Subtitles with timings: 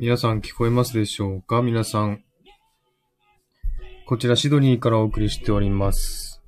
[0.00, 1.60] 皆さん聞こえますでしょうか？
[1.60, 2.22] 皆さん。
[4.06, 6.40] こちらシドニーからお送りしております。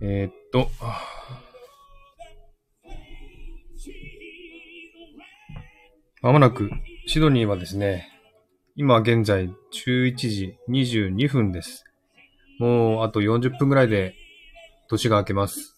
[0.00, 0.70] えー、っと、
[6.22, 6.70] まもなく
[7.06, 8.08] シドニーはですね、
[8.76, 11.84] 今現在11時22分です。
[12.58, 14.14] もうあと40分ぐらいで
[14.88, 15.76] 年が明けます。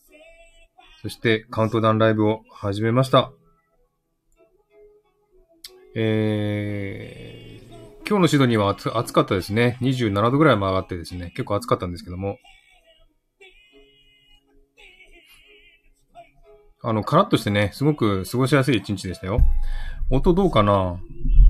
[1.02, 3.32] そしてカウントダウンライブを始めました。
[6.00, 9.78] えー、今日のシドニーは暑かったですね。
[9.80, 12.38] 27度ぐらいも上がってですね、結構暑かったんですけども。
[16.84, 19.40] あの、カラッとしてね、すごく過ごしやすい一日でしたよ。
[20.08, 21.00] 音どうかな？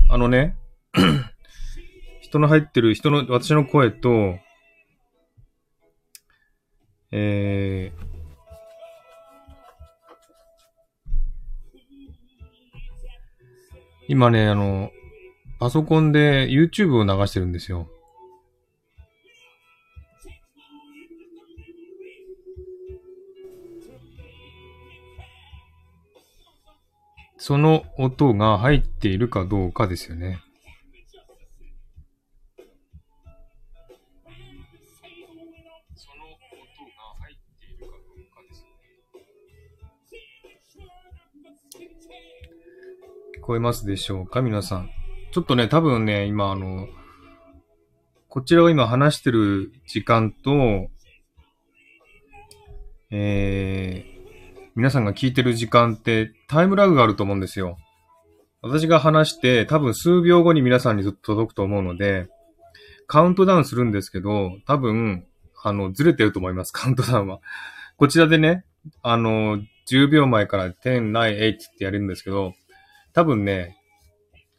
[0.09, 0.55] あのね、
[2.21, 4.39] 人の入ってる、人の、私の声と、
[7.11, 8.08] えー、
[14.09, 14.89] 今ね、あの、
[15.59, 17.87] パソコンで YouTube を流してるんですよ。
[27.37, 30.39] その音が入っているかどうかですよね。
[43.49, 44.43] こえますでしょうか？
[44.43, 44.91] 皆さん。
[45.31, 46.87] ちょっとね、多分ね、今あの、
[48.27, 50.91] こちらを今話してる時間と、
[53.09, 57.79] えー、皆さんが聞いてる時間ってタイムラグがあると思うんですよ。
[58.61, 62.27] 私が話して多分数秒後に皆さんに届くと思うので、
[63.07, 65.25] カウントダウンするんですけど、多分、
[65.63, 67.39] あの、ずれてると思います、カウントダウンは。
[67.97, 68.63] こちらでね、
[69.01, 69.57] あの、
[69.89, 72.53] 10秒前から10、9、8ってやるんですけど、
[73.13, 73.77] 多分ね、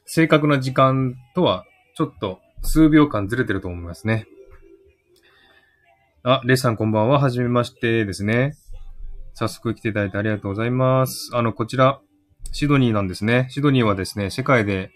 [0.07, 1.65] 正確な時間とは
[1.97, 4.27] ちょっと数秒間ずれてると思いますね。
[6.23, 7.19] あ、レイさんこんばんは。
[7.19, 8.55] はじめましてですね。
[9.35, 11.31] 早速来ていただいてありがとうございます。
[11.33, 12.01] あの、こちら、
[12.53, 13.47] シドニーなんですね。
[13.51, 14.91] シドニーはですね、世界で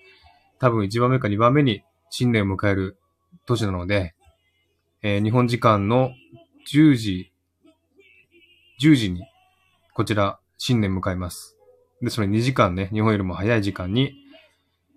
[0.59, 2.99] 多分1番目か2番目に新年を迎える
[3.47, 4.15] 都市なので、
[5.03, 6.11] えー日本時間の
[6.71, 7.33] 10時、
[8.83, 9.23] 10時に、
[9.95, 11.54] こちら、新年迎えます。
[12.05, 14.15] で、それ2時間ね、日本よりも早い時間に、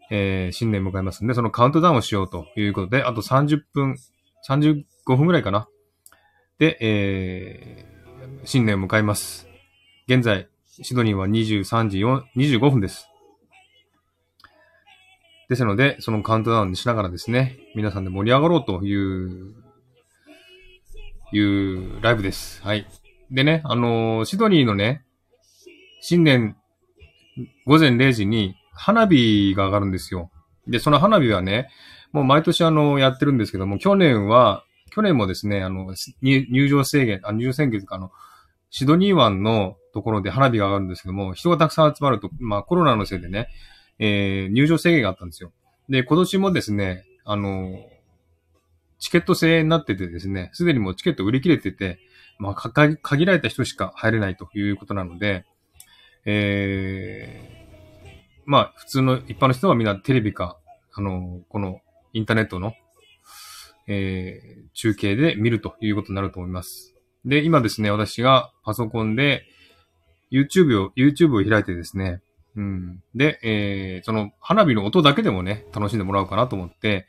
[0.09, 3.95] えー新年迎えますんで、そのカウントダウンをしようということで、あと30分、
[4.47, 5.67] 35分ぐらいかな。
[6.59, 7.97] で、えー
[8.43, 9.47] 新年を迎えます。
[10.07, 10.47] 現在、
[10.81, 13.07] シドニーは23時4 25分です。
[15.49, 19.53] ですので、そのカウントダウンにしながらですね、皆さんで盛り上がろうという、
[21.31, 22.61] いうライブです。
[22.63, 22.85] はい。
[23.31, 25.03] でね、あのーシドニーのね、
[26.01, 26.56] 新年
[27.65, 30.31] 午前0時に花火が上がるんですよ。
[30.67, 31.69] で、その花火はね、
[32.11, 38.11] もう毎年あの、やってるんですけども、去年は、去年もですね、あの、入場制限、あ入場制限というかあの、
[38.69, 43.47] シドニー湾のところで花火が上がるんですけども、人がたくさん集まると、まあコロナのせいでね、
[43.99, 45.51] えー、入場制限があったんですよ。
[45.89, 47.79] で、今年もですね、あの、
[48.99, 51.99] チケット制になっててですね、すでにもうチケット売り切れてて、
[52.39, 55.45] まあ、限られた人しか入れないということなので、
[56.25, 60.57] えー、まあ、普通の一般の人はみんなテレビか、
[60.93, 61.81] あの、この
[62.13, 62.73] インターネットの、
[63.87, 66.95] えー、中継で見るということになると思います。
[67.25, 69.43] で、今ですね、私がパソコンで
[70.31, 72.21] YouTube を、YouTube を開いてですね、
[72.55, 73.03] うん。
[73.15, 77.07] で、えー、その花火の音だけでもね、楽しんでもらおうかなと思って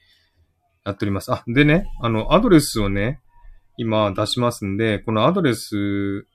[0.85, 1.33] やっております。
[1.33, 3.21] あ、でね、あの、アドレスをね、
[3.77, 6.27] 今出しますんで、このアドレス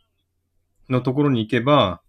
[0.90, 2.02] のところに行けば、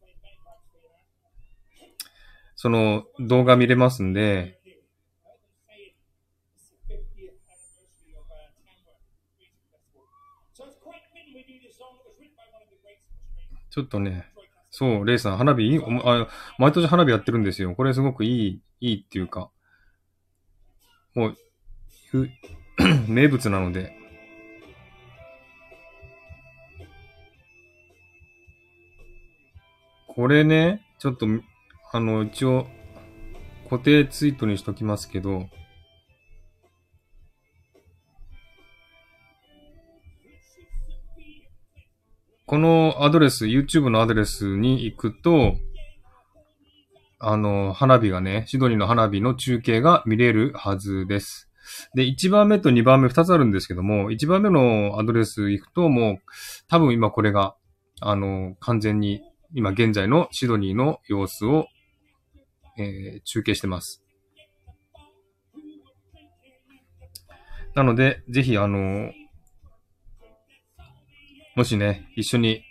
[2.65, 4.59] その動画見れますんで、
[13.69, 14.33] ちょっとね、
[14.71, 16.27] そう、レイさん、花火いいあ、
[16.59, 17.75] 毎年花火やってるんですよ。
[17.75, 19.51] これすごくいい、いいっていうか、
[21.15, 21.37] もう、
[23.07, 23.95] 名物なので。
[30.07, 31.27] これね、ちょっと、
[31.95, 32.67] あの、一応、
[33.71, 35.49] 固定ツイートにしときますけど、
[42.47, 45.55] このアドレス、YouTube のアドレスに行くと、
[47.21, 51.49] あの、花火がね、シドニーの花火の中継が見れるはずです。
[51.95, 56.17] で、1番目と2番目2つあるんですけども、1番目のアドレス行くともう、
[56.67, 57.55] 多分今これが、
[58.01, 59.23] あの、完全に、
[59.55, 61.69] 今現在のシドニーの様子を、
[62.79, 64.03] えー、中継してます。
[67.75, 69.13] なので、ぜひ、あのー、
[71.57, 72.63] もしね、一緒に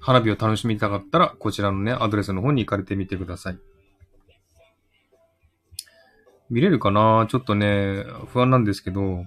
[0.00, 3.58] 花火を楽しみたかったら、こちらのね、アドレスの方に行かれてみてください。
[6.48, 7.26] 見れるかな？
[7.30, 9.24] ちょっとね、不安なんですけど、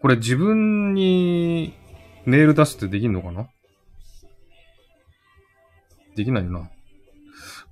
[0.00, 1.74] これ自分に
[2.24, 3.48] メール出すってできんのかな？
[6.16, 6.70] できないよな。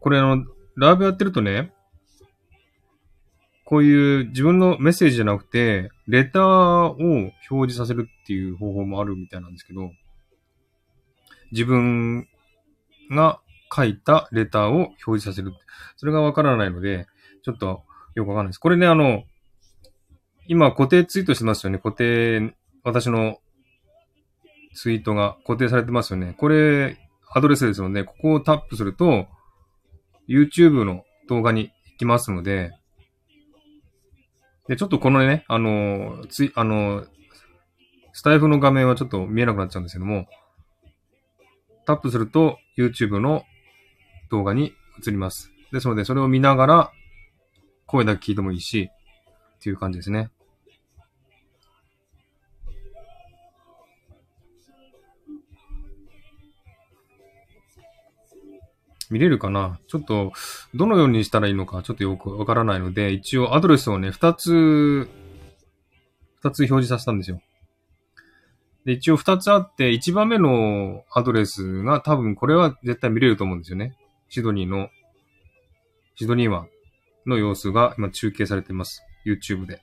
[0.01, 0.45] これあの、
[0.77, 1.73] ライブやってるとね、
[3.65, 9.93] こういう自分のメッセージじゃなくて、レターを表示させるっていう方法もあるみたいなんですけど、
[11.53, 12.27] 自分
[13.11, 13.41] が
[13.75, 15.53] 書いたレターを表示させる。
[15.97, 17.07] それがわからないので、
[17.45, 17.83] ちょっと
[18.15, 18.59] よくわかんないです。
[18.59, 19.23] これね、あの、
[20.49, 21.79] 今固定ツイートしてますよね。
[21.79, 23.39] 固定、私の
[24.75, 26.35] ツイートが固定されてますよね。
[26.39, 26.99] これ、
[27.33, 29.29] アドレスですので、ここをタップすると、
[30.31, 32.71] YouTube の動画に行きますので、
[34.69, 37.05] で、ちょっとこのね、あの、つい、あの、
[38.13, 40.27] スタイフの画面はちょっと見えなくなっちゃうんですけども、
[41.87, 43.43] タップすると YouTube の
[44.31, 44.75] 動画に
[45.05, 45.51] 移ります。
[45.73, 46.93] ですので、それを見ながら、
[47.87, 48.91] 声だけ聞いてもいいし、
[49.59, 50.31] っていう感じですね。
[59.11, 59.79] 見れるかな？
[59.89, 60.33] ちょっと、
[60.75, 65.09] どのようにしたらいいのかちょっとよくわからないので、一応アドレスをね、二つ、
[66.43, 67.43] 二つ表示させたんですよ。
[68.87, 73.97] で、一応二つあって、一番目のアドレスが多分これは絶対見れると思うんですよね。
[74.29, 74.89] シドニーの、
[76.15, 76.69] シドニー湾
[77.27, 79.03] の様子が今中継されています。
[79.27, 79.83] YouTube で。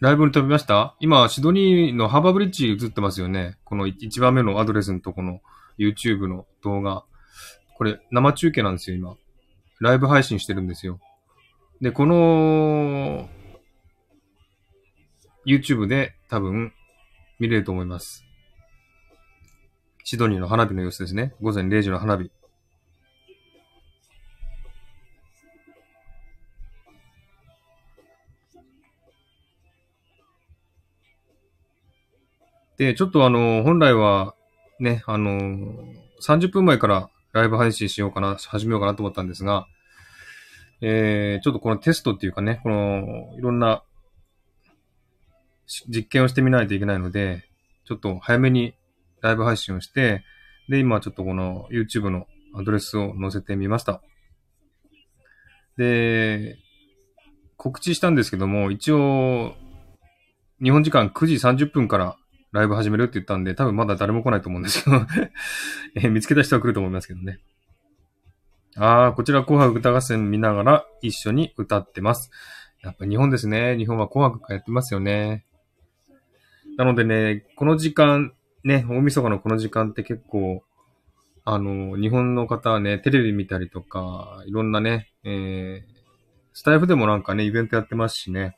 [0.00, 0.94] ライブに飛びました？
[1.00, 3.58] 今、シドニーのハーバーブリッジ映ってますよね。
[3.64, 5.40] この一番目のアドレスのとこの
[5.76, 7.04] YouTube の動画。
[7.76, 9.16] これ、生中継なんですよ、今。
[9.80, 11.00] ライブ配信してるんですよ。
[11.80, 13.28] で、この、
[15.44, 16.72] YouTube で多分
[17.40, 18.24] 見れると思います。
[20.04, 21.34] シドニーの花火の様子ですね。
[21.40, 22.30] 午前0時の花火。
[32.78, 34.34] で、ちょっとあの、本来は、
[34.78, 35.68] ね、あの、
[36.22, 39.66] 30分前からライブ配信しようかな、始めようかなと思ったんですが、
[40.80, 43.82] えー、ちょっとこのテストっていうかね、この、いろんな
[45.88, 47.44] 実験をしてみないといけないので、
[47.84, 48.74] ちょっと早めに
[49.22, 50.24] ライブ配信をして、
[50.68, 54.02] で、今ちょっとこの YouTube のアドレスを載せてみました。
[55.76, 56.58] で、
[57.56, 59.54] 告知したんですけども、一応、
[60.62, 62.16] 日本時間9時30分から
[62.52, 64.96] ライブ始めるって言ったんで、多分まだ誰も来ないと思うんですけど
[65.96, 67.40] え見つけた人は来ると思いますけどね。
[68.76, 72.30] あー、こちら紅白歌合戦見ながら一緒に歌ってます。
[72.82, 73.76] やっぱ日本ですね。
[73.76, 75.44] 日本は紅白やってますよね。
[76.76, 80.62] なのでね、この時間、ね、大晦日のこの時間って結構、
[81.44, 85.98] あの、日本の方はね、テレビ見たりとか、いろんなね、えー、
[86.52, 88.57] スタイフでもなんかね、イベントやってますしね。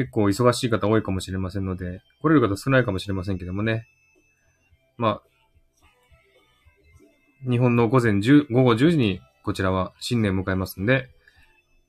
[0.00, 3.86] 結構忙しい方多いかもしれませんので、来れる方少ないかもしれませんけどもね。
[4.96, 5.20] ま
[7.44, 11.10] あ、日本の午前10、午後10時にこちらは新年を迎えますんで、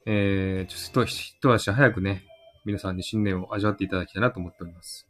[0.05, 2.25] えー、ちょっと一足早くね、
[2.65, 5.07] 皆さんに新年を味わっていただきたいなと思っております。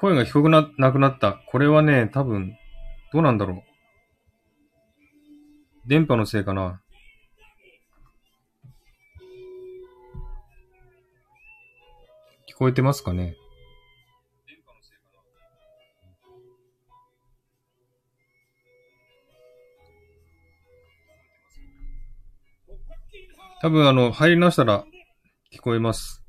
[0.00, 1.34] 声が聞こえななくなった。
[1.46, 2.56] これはね、多分、
[3.12, 3.62] どうなんだろう。
[5.86, 6.80] 電波のせいかな。
[12.48, 13.34] 聞こえてますかね？
[23.60, 24.86] 多分あの、入り直したら
[25.52, 26.19] 聞こえます。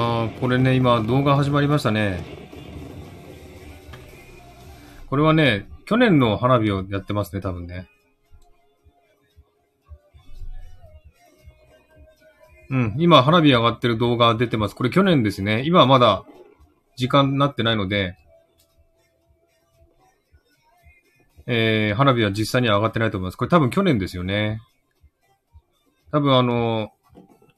[0.00, 2.24] あ、これね、今動画始まりましたね。
[5.08, 7.88] これはね、去年の花火をやってますね、多分ね。
[12.70, 14.76] うん、今花火上がってる動画出てます。
[14.76, 15.64] これ去年ですね。
[15.66, 16.24] 今はまだ
[16.96, 18.16] 時間になってないので、
[21.46, 23.36] えー、花火は実際には上がってないと思います。
[23.36, 24.60] これ多分去年ですよね。
[26.12, 26.90] 多分あの、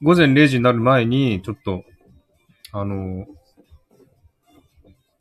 [0.01, 1.83] 午前0時になる前に、ちょっと、
[2.75, 3.27] あの、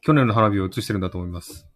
[0.00, 1.66] 去年の花火を映してるんだと思います。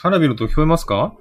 [0.00, 1.14] 花火の音聞こえますか？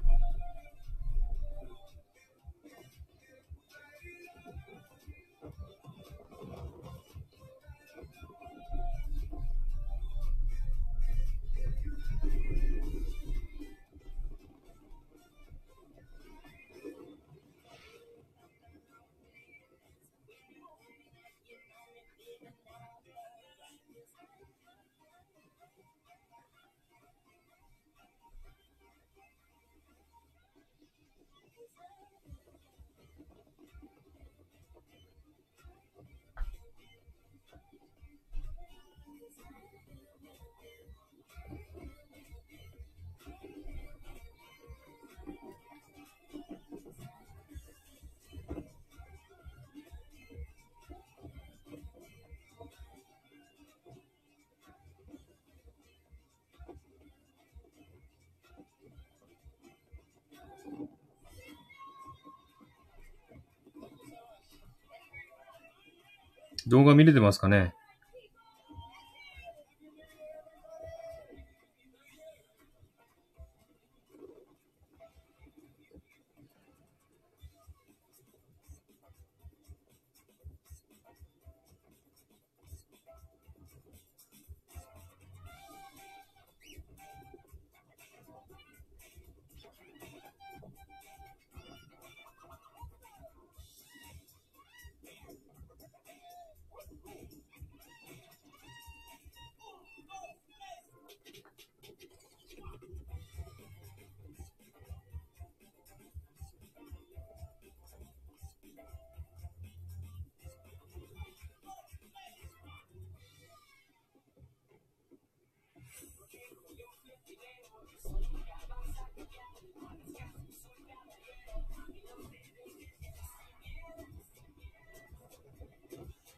[66.68, 67.74] 動画見れてますかね？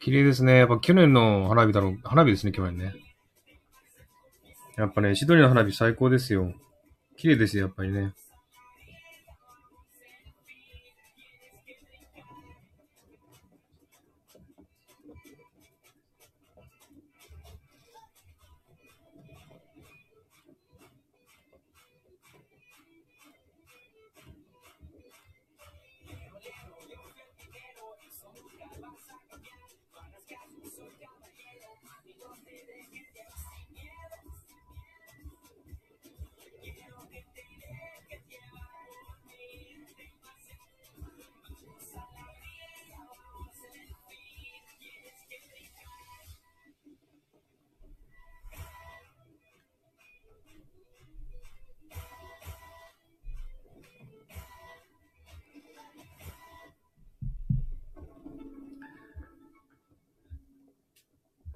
[0.10, 0.58] 綺麗ですね。
[0.58, 2.00] やっぱ去年の花火だろう。
[2.04, 2.96] 花火ですね、去年ね。
[4.76, 6.52] やっぱね、シドニーの花火最高ですよ。
[7.16, 8.14] 綺麗ですよ、やっぱりね。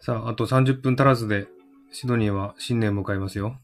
[0.05, 1.47] さあ、あと30分足らずで、
[1.93, 3.55] シドニーは新年を迎えますよ。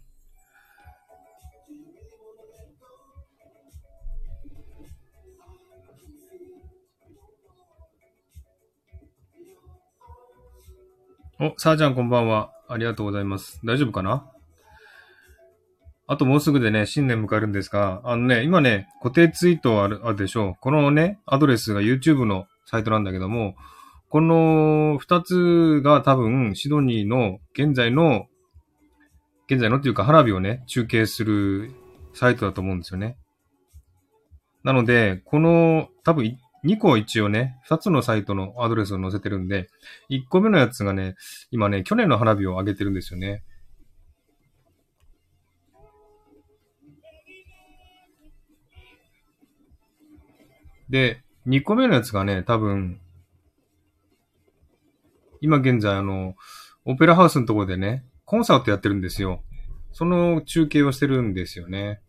[11.42, 12.54] お、さあちゃんこんばんは。
[12.70, 13.60] ありがとうございます。
[13.66, 14.26] 大丈夫かな？
[16.08, 20.56] あともうすぐでね、新年迎えるんですが、あのね、今ね、固定ツイートあるあるでしょう。
[20.62, 23.56] このね、アドレスが YouTube のサイトなんだけども、
[24.10, 28.26] この二つが多分、シドニーの現在の、
[29.48, 31.72] 現在のっていうか花火をね、中継する
[32.14, 33.18] サイトだと思うんですよね。
[34.64, 39.70] なので、この多分2個一応ね、2つのサイトのアドレスを載せてるんで、
[40.10, 41.16] 1個目のやつがね、
[41.52, 43.44] 今ね、去年の花火を上げてるんですよね。
[50.90, 53.00] で、2個目のやつがね、多分、
[55.42, 56.36] 今現在あの、
[56.86, 59.42] オペラハウスのところでね、コンサートやってるんですよ。
[59.92, 62.02] その中継をしてるんですよね。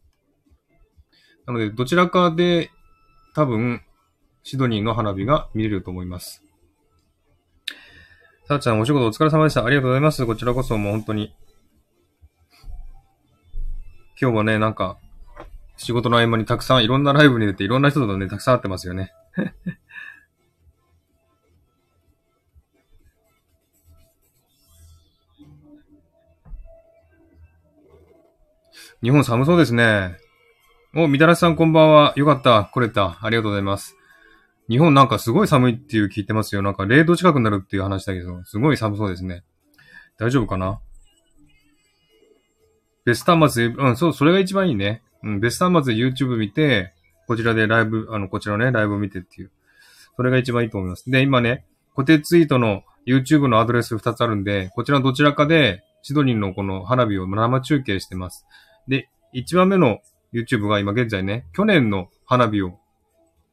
[1.47, 2.71] なので、どちらかで
[3.35, 3.83] 多分、
[4.43, 6.45] シドニーの花火が見れると思います。
[8.49, 9.65] さあちゃん、お仕事お疲れ様でした。
[9.65, 10.27] ありがとうございます。
[10.27, 11.35] こちらこそもう本当に。
[14.21, 14.99] 今日もね、なんか、
[15.77, 19.13] 仕事の合間にたくさんいろんなライブに出ていろんな人とね、たくさん会ってますよね。
[29.03, 30.19] 日本寒そうですね。
[30.95, 32.13] お、みたらしさんこんばんは。
[32.17, 32.69] よかった。
[32.71, 33.19] 来れた。
[33.23, 33.97] ありがとうございます。
[34.69, 36.61] 日本なんかすごい寒いっていう聞いてますよ。
[36.61, 39.43] なんか0度近くなるっていう話だけど、すごい寒そうですね。
[40.19, 40.81] 大丈夫かな？
[43.07, 45.03] ベスト端末、うん、そう、それが一番いいね。
[45.23, 46.93] うん、ベスト端末 YouTube 見て、
[47.27, 49.51] こちらでライブ、あの、こちらのね、ライブを見てっていう。
[50.15, 51.11] それが一番いいと思います。
[51.11, 51.65] で、今ね、
[51.97, 58.45] 固定ツイートの YouTube のアドレス2つあるんで、こちらどちらかで、シドニーのこの花火を生中継してます。
[58.91, 60.01] で、1番目の
[60.35, 62.79] YouTube が今現在ね、去年の花火を、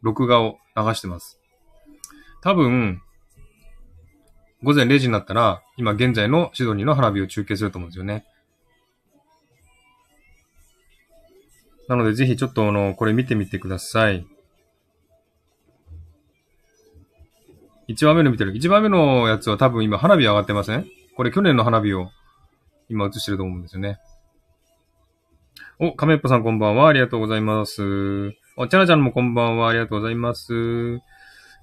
[0.02, 1.40] 録画を流してます。
[2.42, 3.02] 多分、
[4.64, 8.26] 午前0時になったら、今現在のシドニーの花火を中継すると思うんですよね。
[11.88, 14.26] なのでぜひちょっとあの、これ見てみてください。
[17.88, 18.54] 1番目の見てる。
[18.54, 20.86] 1番目のやつは多分今花火上がってません？
[21.16, 22.10] これ去年の花火を
[22.90, 24.00] 今映してると思うんですよね。
[25.80, 26.88] お、亀っぽさんこんばんは。
[26.88, 28.34] ありがとうございます。
[28.56, 29.70] お、ちゃなちゃんもこんばんは。
[29.70, 31.00] ありがとうございます。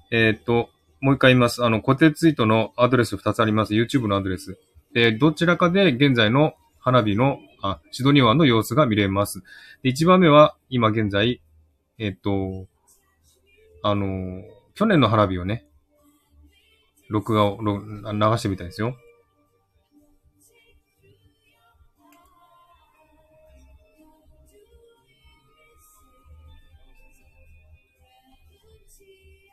[0.09, 0.69] えっ、と、
[1.01, 1.65] もう一回言います。
[1.65, 3.73] あの、固定ツイートのアドレス2つあります。
[3.73, 4.57] YouTube のアドレス。
[4.93, 9.43] で、どちらかで現在の花火の、あ、シドニー湾の様子が見れます。
[9.83, 11.41] で、1番目は、今現在、
[11.97, 12.67] えっ、と、
[13.83, 14.43] あの、
[14.75, 15.65] 去年の花火をね、
[17.09, 17.67] 録画を流
[18.37, 18.95] してみたいですよ。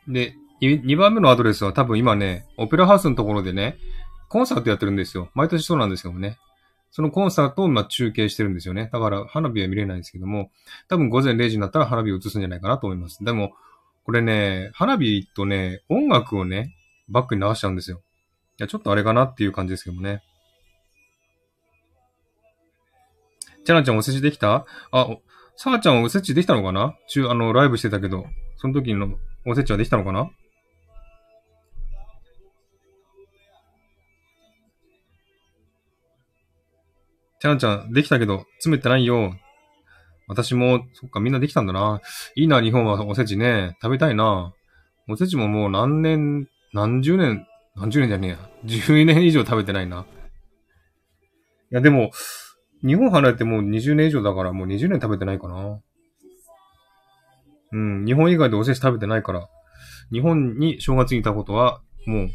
[0.07, 3.77] で、2番目のアドレスは多分今ね、オペラハウスのところでね、
[4.29, 5.29] コンサートやってるんですよ。
[5.33, 6.37] 毎年そうなんですけどもね。
[6.91, 8.89] そのコンサートを今中継してるんですよね。
[8.93, 10.51] だから花火は見れないんですけども、
[10.89, 13.23] 多分午前0時になったら花火を映すんじゃないかなと思います。
[13.23, 13.53] でも、
[14.05, 16.75] これね、花火とね、音楽をね、
[17.09, 18.01] バックに流しちゃうんですよ。
[18.59, 20.21] いや、ちょっとあれかなっていう感じですけどもね。
[23.65, 24.65] チャナちゃんおせちできた？
[24.91, 25.17] あ、
[25.55, 26.95] さあちゃんおせちできたのかな？
[27.07, 28.25] 中、あの、ライブしてたけど、
[28.57, 30.29] その時のおせちはできたのかな？
[37.39, 39.35] ちゃんちゃん、できたけど、詰めてないよ。
[40.29, 41.99] 私も、そっか、みんなできたんだな。
[42.35, 43.75] いいな、日本はおせちね。
[43.81, 44.53] 食べたいな。
[45.09, 48.37] おせちももう何年、何十年、何十年じゃねえや。
[48.63, 50.05] 10年以上食べてないな。
[51.71, 52.11] いや、でも、
[52.81, 55.81] 日本離れてもう20年以上だから、もう20年食べてないかな。
[57.73, 59.49] うん、日本以外でおせち食べてないから、
[60.11, 62.29] 日本に正月にいたことは、もう、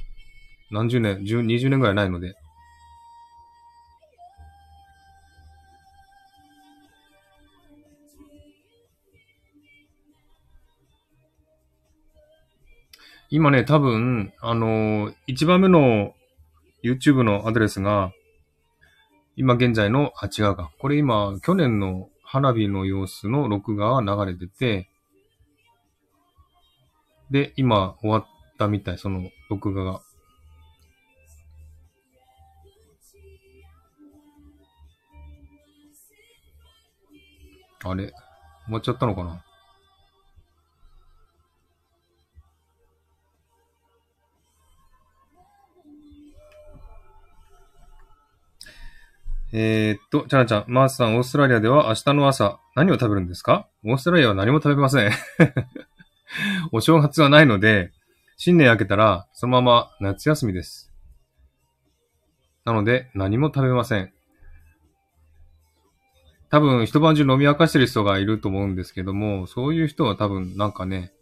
[0.72, 2.34] 何十年、十、二十年ぐらいないので。
[13.30, 16.14] 今ね、多分、あのー、一番目の
[16.82, 18.10] YouTube のアドレスが、
[19.36, 20.72] 今現在の、あ、違うか。
[20.80, 24.87] これ今、去年の花火の様子の録画が流れてて、
[27.30, 28.26] で、今終わっ
[28.58, 30.00] たみたい、その録画が。
[37.84, 38.12] あれ？
[38.64, 39.44] 終わっちゃったのかな？
[49.50, 53.66] えー、っと、チャナちゃん、マースさん、オーストラリアでは明日の朝、何を食べるんですか？
[53.84, 55.12] オーストラリアは何も食べません。
[56.72, 57.92] お正月はないので、
[58.36, 60.92] 新年明けたら、そのまま夏休みです。
[62.64, 64.12] なので、何も食べません。
[66.50, 71.12] 多分、一晩中飲み明かしてる人がいると思うんですけども、そういう人は多分、なんかね、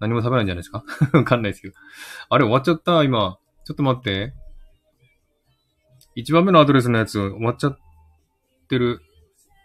[0.00, 0.82] 何も食べないんじゃないですか？
[1.16, 1.74] わかんないですけど。
[2.28, 3.38] あれ、終わっちゃった、今。
[3.64, 4.32] ちょっと待って。
[6.14, 7.78] 一番目のアドレスのやつ終わっちゃっ
[8.68, 9.00] てる。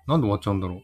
[0.08, 0.82] なんで終わっちゃうんだろう？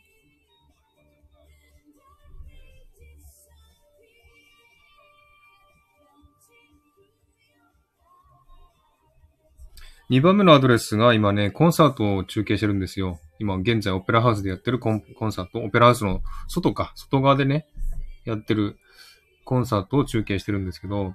[10.09, 13.19] 2番目のアドレスが今ね、コンサートを中継してるんですよ。
[13.39, 17.67] 今現在オペラハウスでやってるコンコンサート、オペラハウスの外か、外側でね、
[18.25, 18.77] やってる
[19.45, 21.13] コンサートを中継してるんですけど、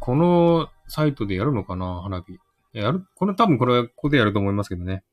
[0.00, 2.38] このサイトでやるのかな花火。
[2.72, 5.04] やる、これ多分これ、ここでやると思いますけどね。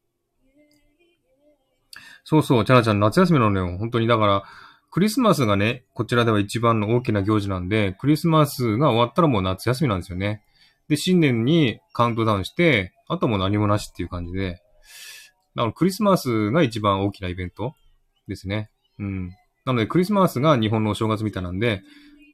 [2.24, 3.78] そうそう、チャナちゃん夏休みなのよ。
[3.78, 4.08] 本当に。
[4.08, 4.44] だから、
[4.92, 10.42] クリスマスがね、こちらでは一番の大きな行事なんで、クリスマスが終わったらもう夏休みなんですよね。
[10.90, 14.62] で、新年にカウントダウンして、あとも何もなしっていう感じで、
[15.56, 17.74] だからクリスマスが一番大きなイベント
[18.28, 18.70] ですね。
[18.98, 19.30] うん。
[19.66, 21.84] なので、クリスマスが日本のお正月みたいなんで、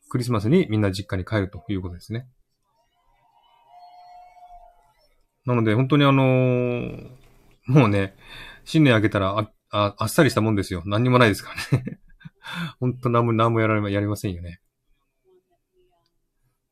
[0.09, 2.27] クリスマスにみんな実家に帰るということですね。
[5.45, 7.09] なので、本当にあのー、
[7.67, 8.15] もうね、
[8.63, 10.81] 新年明けたらあ、あ、あっさりしたもんですよ。
[10.85, 11.99] 何にもないですからね。
[12.79, 14.59] 本当何も、何もやられ、やりませんよね。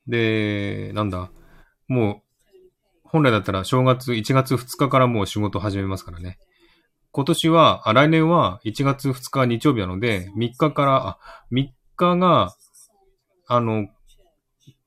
[0.08, 1.32] で、なんだ？
[1.88, 2.22] も
[3.06, 6.40] う、本来だったら正月1月2日からもう仕事始めますからね。
[7.12, 11.20] 今年は、あ来年は1月2日日曜日なので、3日から、あ、
[11.52, 12.56] 3日が、
[13.48, 13.88] あの、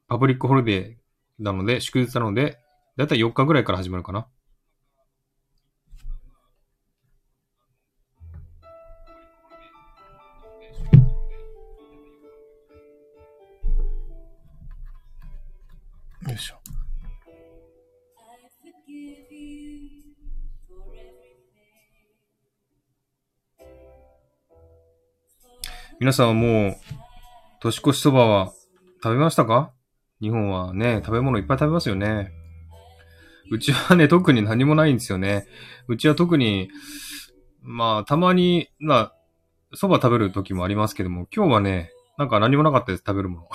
[0.09, 2.59] public holiday なので、祝日なので、
[2.97, 4.27] だいたい4日ぐらいから始まるかな。
[16.27, 16.66] よいしょ。
[25.99, 26.77] 皆さんはもう、
[27.61, 28.53] 年越しそばは
[29.03, 29.73] 食べましたか？
[30.21, 32.33] 日本はね、食べ物いっぱい食べますよね。
[33.51, 35.47] うちはね、特に何もないんですよね。
[35.89, 36.69] うちは特に、
[37.63, 39.13] まあ、たまに、まあ、
[39.75, 43.49] 蕎麦食べる時もありますけども、今日はね、なんか何もなかったです、食べるも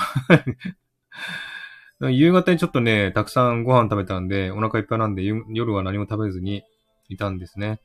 [1.99, 2.10] の。
[2.12, 6.63] 夕方にちょっとね、たくさんご飯食べたんで、お腹いっぱいなんで、夜は何も食べずに
[7.08, 7.82] いたんですね。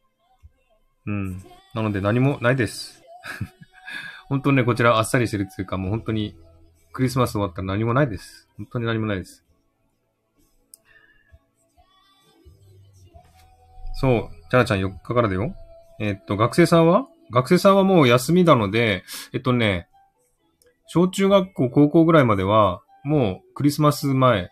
[1.07, 1.42] うん。
[1.75, 3.03] なので何もないです。
[4.29, 6.37] 本当にね、こちらあっさりしてるっていうか、もう本当に
[6.93, 8.49] クリスマス終わったら何もないです。
[8.57, 9.45] 本当に何もないです。
[13.95, 14.31] そう。
[14.51, 15.55] チャラちゃん4日からだよ。
[16.01, 17.07] えっと、学生さんは？
[17.31, 19.89] 学生さんはもう休みなので、えっとね、
[20.87, 24.51] 小中学校、高校ぐらいまでは、もうクリスマス前、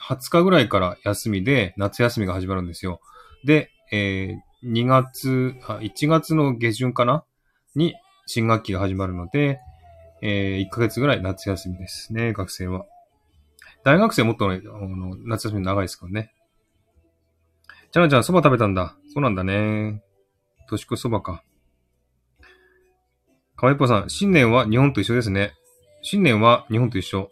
[0.00, 3.00] 20日ぐらいから休みで、夏休みが始まるんですよ。
[3.44, 7.24] で、えー、2月、1月の下旬かな？
[7.74, 7.94] に
[8.28, 9.58] 新学期が始まるので、
[10.20, 12.84] えー、1ヶ月ぐらい夏休みですね、学生は。
[13.84, 16.34] 大学生もっと、あの夏休み長いですからね。
[17.90, 18.98] ちゃなちゃん、蕎麦食べたんだ。
[19.14, 20.02] そうなんだね。
[20.68, 21.42] 年越し蕎麦か。
[23.56, 25.54] かわいっぽさん、新年は日本と一緒ですね。
[26.02, 27.30] 新年は日本と一緒。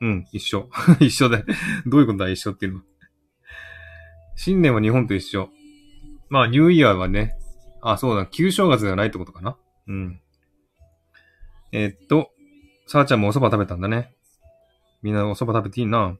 [0.00, 0.70] うん、一緒。
[0.98, 1.42] 一緒だ。
[1.84, 2.84] どういうことだ、一緒っていうのは。
[4.34, 5.50] 新年は日本と一緒。
[6.30, 7.34] まあ、ニューイヤーはね。
[7.82, 9.58] あ、そうだ、旧正月ではないってことかな。
[9.88, 10.21] うん。
[11.72, 12.30] えー、っと、
[12.86, 14.14] さあちゃんもお蕎麦食べたんだね。
[15.02, 16.16] みんなお蕎麦食べていいな？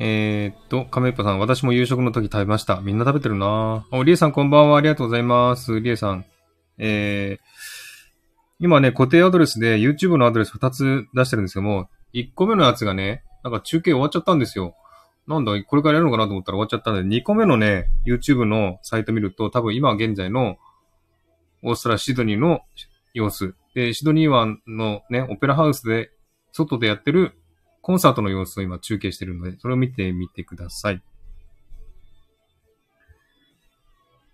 [0.00, 2.80] えー、っと、亀っぽさん、私も夕食の時食べました。
[2.80, 4.78] みんな食べてるなお、りえさんこんばんは。
[4.78, 5.80] ありがとうございます。
[5.80, 6.24] りえさん。
[6.78, 7.44] えー、
[8.58, 14.74] 今ね、固定アドレスで YouTube のアドレス2つ出してるんですけども、1個目のやつがね、なんか中継終わっちゃったんですよ。
[15.26, 20.56] なんだ、これからやるのかなと思ったら終わっちゃったんで、2個目のね、YouTube のサイト見ると、多分今現在の
[21.62, 22.60] オーストラシドニーの
[23.14, 23.54] 様子。
[23.74, 26.10] で、シドニー湾のね、オペラハウスで、
[26.50, 27.32] 外でやってる
[27.80, 31.02] コンサートの様子を今中継してるので、それを見てみてください。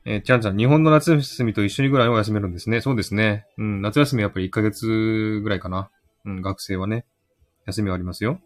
[0.04, 2.80] えー、ちゃんちゃん、日本の夏休みと一緒にぐらいは休めるんですね。
[2.80, 3.46] そうですね。
[3.58, 5.90] うん、夏休みはやっぱり1ヶ月ぐらいかな。
[6.24, 7.04] うん、学生はね、
[7.66, 8.40] 休みはありますよ。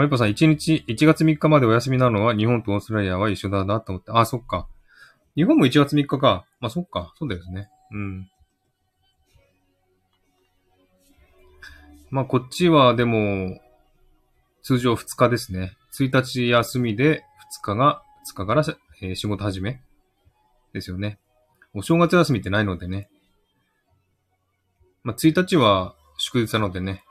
[0.00, 4.10] かみぽさん、1日、1月3日までお休みなのは日本とオーストラリアは一緒だなと思って。
[4.12, 4.66] あ、そっか。
[5.36, 6.46] 日本も1月3日か。
[6.60, 7.12] まあ、そっか。
[7.18, 7.68] そうですね。
[7.92, 8.30] うん。
[12.10, 13.60] まあ、こっちはでも、
[14.62, 15.76] 通常2日ですね。
[15.92, 17.24] 1日休みで
[17.60, 18.64] 2日が、2日から、
[19.02, 19.82] えー、仕事始め
[20.72, 21.18] ですよね。
[21.74, 23.08] お正月休みってないのでね。
[25.02, 27.04] まあ、1日は祝日なのでね。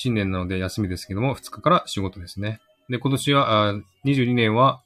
[0.00, 2.60] 新年なので休みですけども、2日から仕事ですね。
[2.88, 4.80] で、今年は、あ22年は、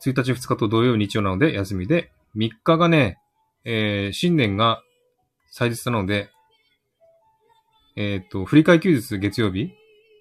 [0.00, 3.18] 1日2日と土曜日曜なので休みで、3日がね、
[3.64, 4.84] えー、新年が
[5.50, 6.30] 祭日なので、
[7.96, 9.72] えっ、ー、と、振り替え休日月曜日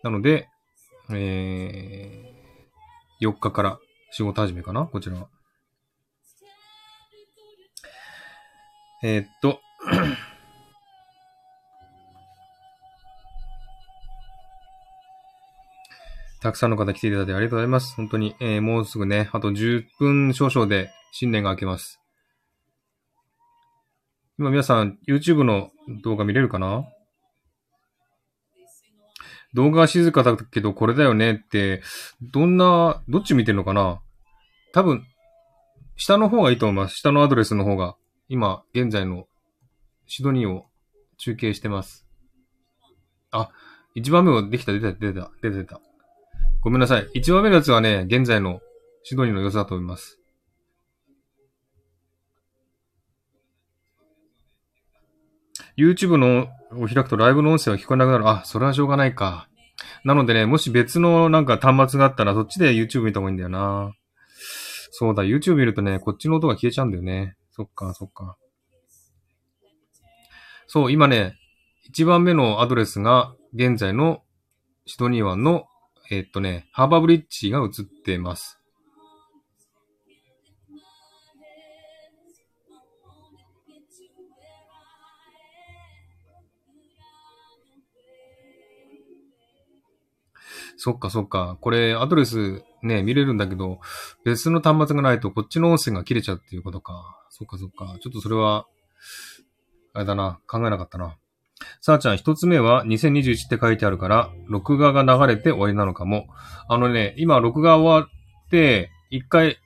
[0.02, 0.50] なので、
[1.12, 3.80] えー、4日から
[4.10, 5.28] 仕事始めかなこちらは。
[9.04, 9.62] えー、っと、
[16.42, 17.96] たくさんの方来ていただいてありがとうございます。
[17.96, 22.02] 本当に、えー、もうすぐね、あと10分少々で新年が明けます。
[24.40, 25.70] 今皆さん、YouTube の
[26.04, 26.84] 動画見れるかな？
[29.54, 31.84] 動画は静かだけどこれだよねって、
[32.22, 34.02] どんな、どっち見てるのかな？
[34.74, 35.04] 多分、
[35.96, 36.96] 下の方がいいと思います。
[36.96, 37.96] 下のアドレスの方が。
[38.30, 39.28] 今、現在の
[40.08, 40.66] シドニーを
[41.18, 42.08] 中継してます。
[43.30, 43.52] あ、
[43.96, 45.82] 1番目はできた、出た、出た、出た、出た。
[46.62, 47.08] ごめんなさい。
[47.16, 48.62] 1番目のやつはね、現在の
[49.02, 50.20] シドニーの様子だと思います。
[55.76, 58.30] YouTube のを開くとライブの音声は聞こえなくなる。
[58.30, 59.50] あ、それはしょうがないか。
[60.04, 63.94] なのでね、もし別のなんか端末があったらそっちで YouTube 見た方がいいんだよな。
[64.92, 67.36] そうだ、YouTube 見るとね、こっちの音が消えちゃうんだよね。
[67.50, 68.38] そっか、そっか。
[70.68, 71.40] そう、今ね、
[71.92, 74.22] 1番目のアドレスが現在の
[74.86, 75.66] シドニー湾の、
[76.14, 78.60] えっとね、ハーバーブリッジが映ってます。
[90.76, 91.58] そっかそっか。
[91.62, 93.80] これ、アドレスね、見れるんだけど、
[94.26, 97.26] 別の端末がないとこっちの音声が切れちゃうっていうことか。
[97.30, 97.98] そっかそっか。
[98.02, 98.68] ちょっとそれは、
[99.94, 100.42] あれだな。
[100.46, 101.16] 考えなかったな。
[101.80, 106.28] さあちゃん、一つ目は2021って書いてあるから、録画が流れて終わりなのかも。
[106.68, 109.58] あのね、今録画終わって、一回、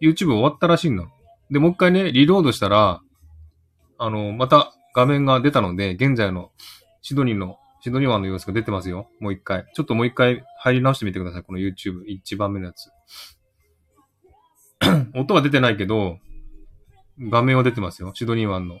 [0.00, 1.06] YouTube 終わったらしいの。
[1.50, 3.00] で、もう一回ね、リロードしたら、
[3.98, 6.50] あの、また画面が出たので、現在の
[7.02, 9.08] シドニーの、シドニー湾の様子が出てますよ。
[9.20, 9.66] もう一回。
[9.74, 11.42] ちょっともう一回入り直してみてください。
[11.42, 12.90] この YouTube 一番目のやつ。
[15.14, 16.18] 音は出てないけど、
[17.18, 18.12] 画面は出てますよ。
[18.14, 18.76] シドニー湾の、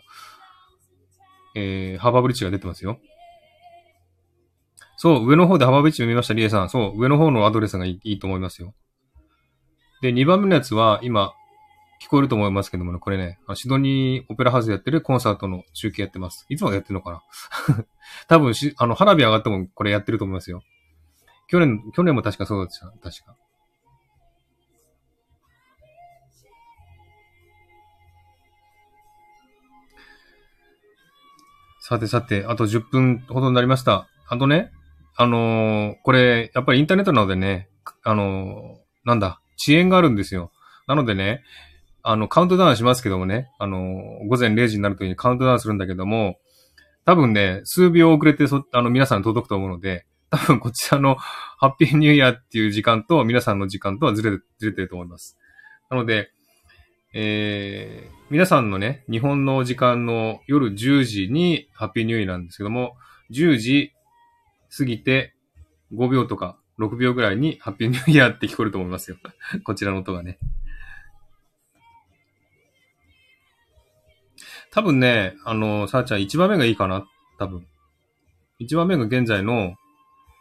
[1.54, 2.98] えー、ハーバーブリッジが出てますよ。
[4.96, 6.70] そう、上の方でハーバーブリッジ見ました、リエさん。
[6.70, 8.74] そう、上の方のアドレスがいいと思いますよ。
[10.00, 11.32] で、2番目のやつは、今、
[12.02, 16.46] 聞こえると思いますけどもね、これね、シドニーオペラハウスでやってるコンサートの中継やってます。
[16.48, 17.12] いつまでやってるのか
[17.68, 17.84] な？
[18.26, 20.64] 多分し、あの、花火上がってもこれやってると思いますよ。
[21.46, 22.86] 去年、去年も確かそうでした。
[22.86, 23.36] 確か。
[31.84, 34.06] さてさて、あと10分ほどになりました。
[34.28, 34.70] あとね、
[35.16, 37.68] あのーこれ、やっぱりインターネットなのでね、
[38.04, 40.52] あのーなんだ、遅延があるんですよ。
[40.86, 41.42] なのでね、
[42.04, 46.36] あの、カウントダウンしますけどもね、あのー午前0時になるときにカウントダウンするんだけども、
[47.04, 55.36] 多分ね、数秒遅れてそ、あの、皆さん届くと思うので、多分こちらのハッピーニューイヤーっていう時間と皆さんの時間とはずれて、ずれてると思います。
[55.90, 56.30] なので、
[57.14, 62.96] えー、皆さんのね、日本の時間の夜10時にハッピーニューイーなんですけども、
[63.30, 63.92] 10時
[64.76, 65.34] 過ぎて
[65.94, 69.18] 5秒とか6秒ぐらいにハッピーニューイヤーって聞こえると思いますよ。
[69.64, 70.38] こちらの音がね。
[74.70, 77.06] 多分ね、あの、さあちゃん1番目がいいかな
[77.38, 77.66] 多分。
[78.58, 79.74] 1番目が現在の、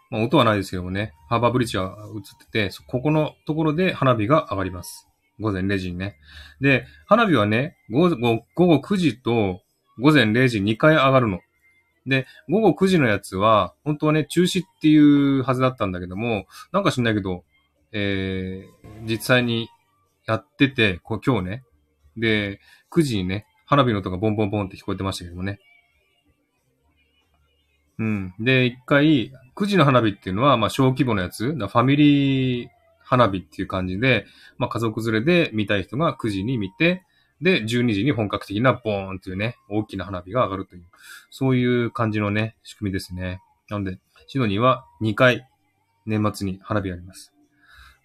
[0.09, 5.10] まあ、音はないですけどもね、ハーバーブリッジが映ってて、ここのところで花火が上がります。
[5.41, 6.17] 午前0時にね。
[6.61, 8.09] で、花火はね、午
[8.55, 9.61] 後9時と
[9.99, 11.39] 午前0時2回上がるの。
[12.05, 17.43] で、午後9時のやつは、本当はね、中止っていうはずだったんだけども、なんか知んないけど、
[17.91, 19.69] えー、実際に
[20.25, 21.63] やってて、こう今日ね。
[22.17, 22.59] で、
[22.91, 25.59] 9時にね、花火の音がボンボンボンって聞こえてましたけどもね。
[27.99, 28.33] うん。
[28.39, 32.69] で、一回、9時の花火っていうのは、まあ、小規模のやつ、ファミリー
[33.11, 34.25] 花火っていう感じで、
[34.57, 37.03] まあ、家族連れで見たい人が9時に見て、
[37.41, 40.83] で、12時に本格的なボーンっていうね、大きな花火が上がるという、
[41.29, 43.41] そういう感じのね、仕組みですね。
[43.69, 45.45] なので、シドニーは2回、
[46.05, 47.33] 年末に花火あります。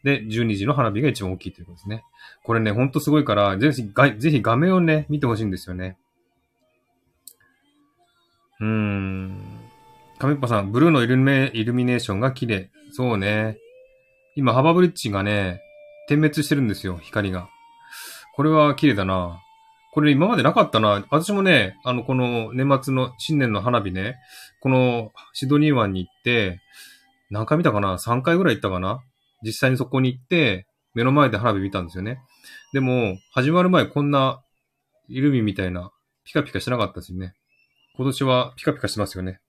[0.03, 2.03] で、12時の花火が一番大きいということですね。
[2.43, 3.85] これね、ほんとすごいから、ぜひ、
[4.19, 5.97] ぜひ画面をね、見てほしいんですよね。
[8.59, 9.41] うーん。
[10.19, 12.71] カメッパさん、ブルーのイルミネーションが綺麗。
[12.91, 13.59] そうね。
[14.37, 15.63] 今、ハバブリッジがね、
[16.09, 17.49] 点滅してるんですよ、光が。
[18.35, 19.41] これは綺麗だな。
[19.93, 21.07] これ今までなかったな。
[21.11, 24.17] 私もね、あの、この年末の新年の花火ね、
[24.61, 26.61] このシドニー湾に行って、
[27.31, 29.01] 何回見たかな ?3 回ぐらい行ったかな？
[29.43, 32.19] 実際にそこに行って、目の前で花火見たんですよね。
[32.75, 34.43] でも、始まる前こんな
[35.09, 35.93] イルミみたいな
[36.25, 37.33] ピカピカしてなかったですよね。
[37.97, 39.41] 今年はピカピカしてますよね。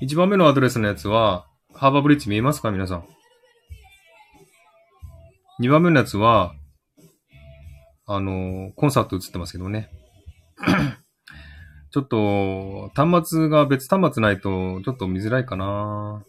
[0.00, 2.70] 一番目のアドレスのやつは、ハーバーブリッジ見えますか？
[2.70, 3.04] 皆さん。
[5.58, 6.54] 二番目のやつは、
[8.06, 9.90] あの、コンサート映ってますけどね。
[11.92, 16.24] ちょっと、端末が別端末ないと、ちょっと見づらいかな。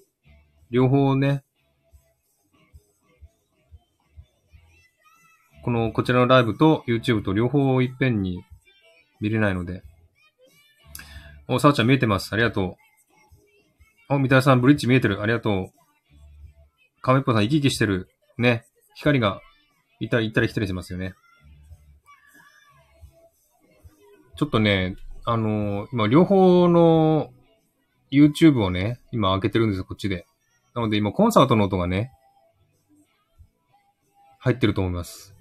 [0.70, 1.46] 両方ね、
[5.64, 8.44] この、こちらのライブと YouTube と両方いっぺんに
[9.22, 9.82] 見れないので、
[11.48, 12.34] お、さあちゃん見えてます。
[12.34, 12.91] ありがとう。
[14.12, 15.22] お、みたらさん、ブリッジ見えてる。
[15.22, 15.68] ありがとう。
[17.02, 18.10] カメッポさん、生き生きしてる。
[18.38, 18.66] ね。
[18.94, 19.40] 光が、
[20.02, 21.14] いたり、行ったり来たりしますよね。
[24.36, 27.32] ちょっとね、あのー、今、両方の
[28.12, 30.26] YouTube をね、今開けてるんですよ、こっちで。
[30.76, 32.12] なので今、コンサートの音がね、
[34.40, 35.34] 入ってると思います。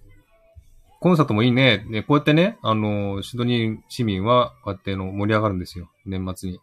[1.01, 1.85] コンサートもいいね。
[1.89, 5.91] ね、こうやってね、あの、シドニー市民は、こうやっての盛り上がるんですよ。
[6.07, 6.61] 年末に。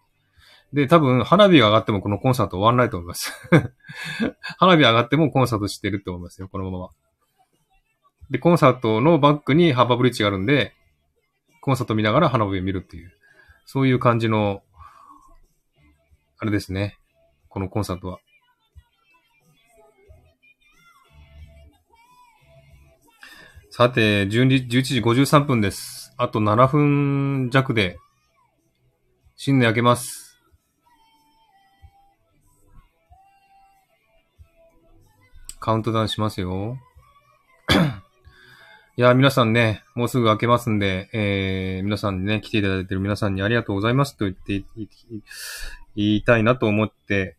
[0.74, 3.32] で、多分、花火が上がってもこのコンサート終わんないと思います。
[4.60, 6.90] 花火上がってもコンサートしてると思いますよ、このまま。
[8.30, 10.76] で、コンサートのバックにハーバーブリッジがあるんで、
[11.62, 13.12] コンサート見ながら花火を見るっていう、
[13.66, 14.62] そういう感じの、
[16.40, 16.98] あれですね。
[17.48, 18.20] このコンサートは。
[23.70, 26.14] さて、11時53分です。
[26.18, 27.98] あと7分弱で、
[29.36, 30.27] 新年明けます。
[35.68, 36.78] カウントダウンしますよ。
[38.96, 44.64] いや、皆さんね、もうすぐ明けますんで、えー、皆さんにね、来ていただいている皆さんにありがとうございますと言って、
[45.98, 47.36] 言いたいなと思って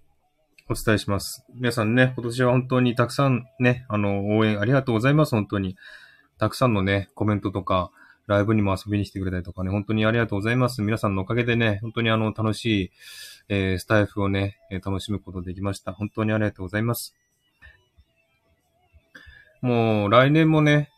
[0.68, 1.46] お伝えします。
[1.54, 5.78] 皆さんね、今年は本当にたくさんね、あの、応援ありがとうございます、本当に。
[6.36, 7.90] たくさんのね、コメントとか、
[8.26, 10.82] ライブにも遊びに来てくれたりとかね、本当にありがとうございます。
[10.82, 12.90] 皆さんのおかげでね、本当にあの、楽しい、
[13.48, 15.94] えー、スタイフをね、楽しむことできました。
[15.94, 17.14] 本当にありがとうございます。
[19.60, 20.90] もう、来年もね、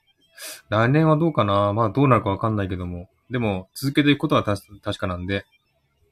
[0.69, 4.61] 来年はどうかなまあ、どうなるかわかんないけども、でも、続けていくことは確
[4.99, 5.45] かなんで、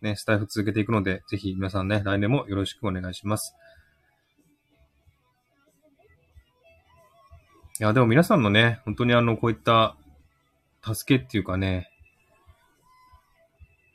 [0.03, 3.55] ね、スタイフ続けていくので、ぜひ皆さんね、来年もよろしくお願いします。
[7.81, 9.97] いや、でも皆さんのね、本当にあの、こういった
[10.83, 11.91] 助けっていうかね、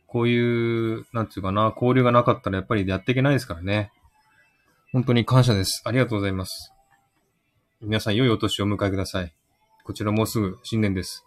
[0.08, 3.92] こういう、なんていうかな、交流がなかったらやっぱりやっていけないですからね。
[4.92, 5.82] 本当に感謝です。
[5.86, 6.73] ありがとうございます。
[7.86, 9.34] 皆さん良いお年をお迎えください。
[9.84, 11.26] こちらもうすぐ新年です。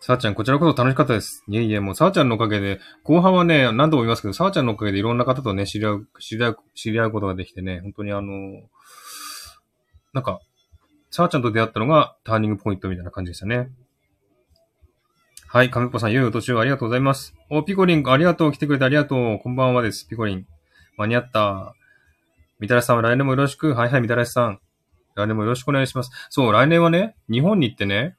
[0.00, 1.42] さあちゃん、こちらこそ楽しかったです。
[1.48, 8.32] いえいえ、もうさあちゃんのおかげで、後半はね、何度も言いますけど、さあちゃんのおかげでいろんな方とね、知り合う、知り合う、知り合うことができてね、本当にあの、
[10.12, 10.38] なんか、
[11.10, 13.68] さあちゃんと出会ったのがターニングポイントみたいな感じでしたね。
[15.48, 17.34] はい、亀っぽさん、良いお年をありがとうございます。
[17.50, 18.52] お、ピコリン、ありがとう。
[18.52, 19.38] 来てくれてありがとう。
[19.42, 20.06] こんばんはです。
[20.06, 20.46] ピコリン。
[20.96, 21.74] 間に合った。
[22.60, 23.74] みたらしさんは来年もよろしく。
[23.74, 24.60] はいはい、みたらしさん。
[25.14, 26.10] 来年もよろしくお願いします。
[26.30, 28.16] そう、来年はね、日本に行ってね、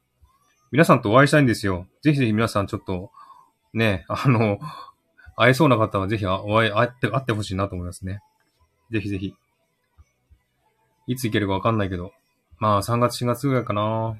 [0.71, 1.88] 皆さんとお会いしたいんですよ。
[2.02, 3.12] ぜひぜひ皆さんちょっと、
[3.73, 4.60] ね、あの、
[5.36, 8.21] 会えそうな方はぜひお会い、会って、会ってほしいなと思いますね。
[8.91, 9.34] ぜひぜひ。
[11.08, 12.12] いつ行けるかわかんないけど。
[12.60, 14.17] まあ、3月4月ぐらいかな。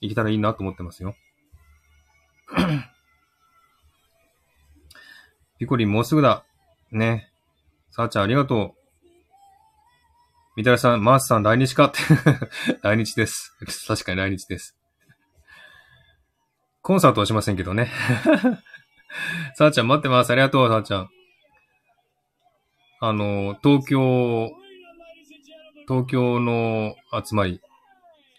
[0.00, 1.14] 行けたらいいなと思ってますよ。
[5.58, 6.44] ピコリンもうすぐだ。
[6.90, 7.30] ね。
[7.90, 8.77] さあちゃんありがとう。
[10.58, 12.00] みたらさん、マースさん来日かって
[12.82, 13.56] 来日です。
[13.86, 14.76] 確かに来日です。
[16.82, 17.92] コンサートはしませんけどね。
[19.54, 20.32] さあちゃん待ってます。
[20.32, 21.10] ありがとう、さあちゃん。
[22.98, 24.50] あの、東京、
[25.86, 27.60] 東京の集まり、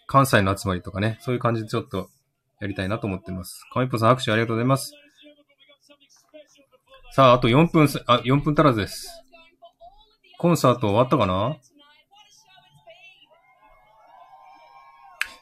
[0.06, 2.10] 関西の集まりとかね、そういう感じでちょっと
[2.60, 3.64] やりたいなと思ってます。
[3.72, 4.92] かみぽさん拍手ありがとうございます。
[7.12, 9.08] さあ、あと4分、あ、4分足らずです。
[10.36, 11.56] コンサート終わったかな？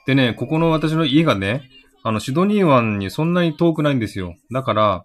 [0.09, 1.69] でね、ここの私の家がね、
[2.03, 4.37] あの、シドニー湾にそんなに遠くないんですよ。
[4.51, 5.05] だから、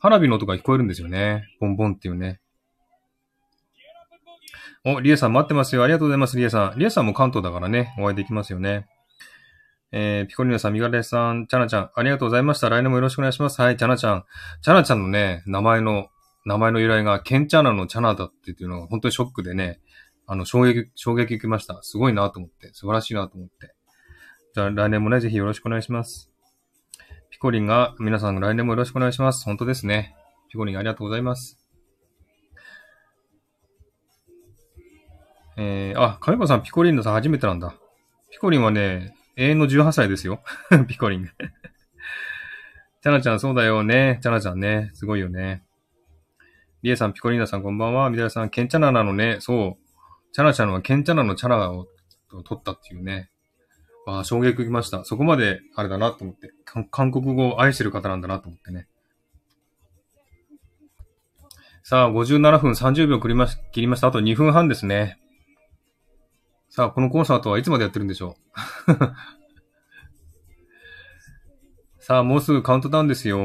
[0.00, 1.44] 花火の音が聞こえるんですよね。
[1.60, 2.40] ボンボンっていうね。
[4.84, 5.84] お、リエさん待ってますよ。
[5.84, 6.78] ありがとうございます、リエさん。
[6.80, 8.88] リエさんも関東だからね、お会いできますよね。
[9.92, 12.68] えー、ピコリナさん、ミガレさん、チャナちゃん、ありがとうございました。
[12.68, 13.62] 来年もよろしくお願いします。
[13.62, 14.24] はい、チャナちゃん。
[14.60, 16.08] チャナちゃんのね、名前の、
[16.46, 19.78] 名前の由来が、ケンチャナのチャナだっていうのが本当にショックでね、
[20.26, 21.78] あの、衝撃、衝撃受けました。
[21.82, 23.76] すごいなと思って、素晴らしいなと思って。
[24.54, 26.30] じゃあ来年もね、ぜひよろしくお願いします。
[27.30, 29.44] ピコリンが、皆さん来年もよろしくお願いします。
[29.46, 30.14] 本当ですね。
[30.50, 31.58] ピコリンありがとうございます。
[35.56, 37.74] えー、あ、カメパさん、ピコリンのさん初めてなんだ。
[38.30, 40.42] ピコリンはね、永遠の18歳ですよ。
[40.86, 41.24] ピコリン。
[41.24, 44.18] チャナちゃん、そうだよね。
[44.22, 44.90] チャナちゃんね。
[44.92, 45.64] すごいよね。
[46.82, 48.10] リエさん、ピコリーナさん、こんばんは。
[48.10, 49.38] ミダラさん、ケンチャナなのね。
[49.40, 50.32] そう。
[50.32, 51.86] チャナちゃんはケンチャナのチャナを
[52.44, 53.30] 取ったっていうね。
[54.06, 55.04] ああ、衝撃受けました。
[55.04, 56.52] そこまで、あれだなと思って。
[56.90, 58.86] 韓国語を愛してる方なんだなと思ってね。
[61.84, 64.08] さあ、57分30秒切りまし切りました。
[64.08, 65.18] あと2分半ですね。
[66.68, 68.36] さあ、このコンサートはいつまでやってるんでしょ
[68.88, 68.92] う？
[72.02, 73.38] さあ、もうすぐカウントダウンですよ。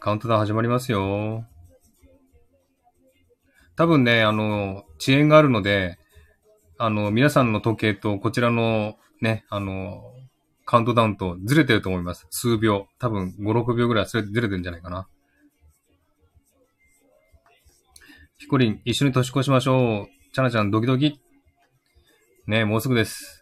[0.00, 1.44] カウントダウン始まりますよ。
[3.76, 5.98] 多分ね、あの、遅延があるので、
[6.78, 10.02] あの、皆さんの時計とこちらのね、あの、
[10.64, 12.26] カウントダウンとずれてると思います。
[12.30, 12.86] 数秒。
[12.98, 15.08] 多分5、6秒ぐらいずれてるんじゃないかな。
[18.38, 20.32] ヒコリン、一緒に年越しましょう。
[20.32, 21.20] チャナちゃん、ドキドキ。
[22.46, 23.39] ねもうすぐです。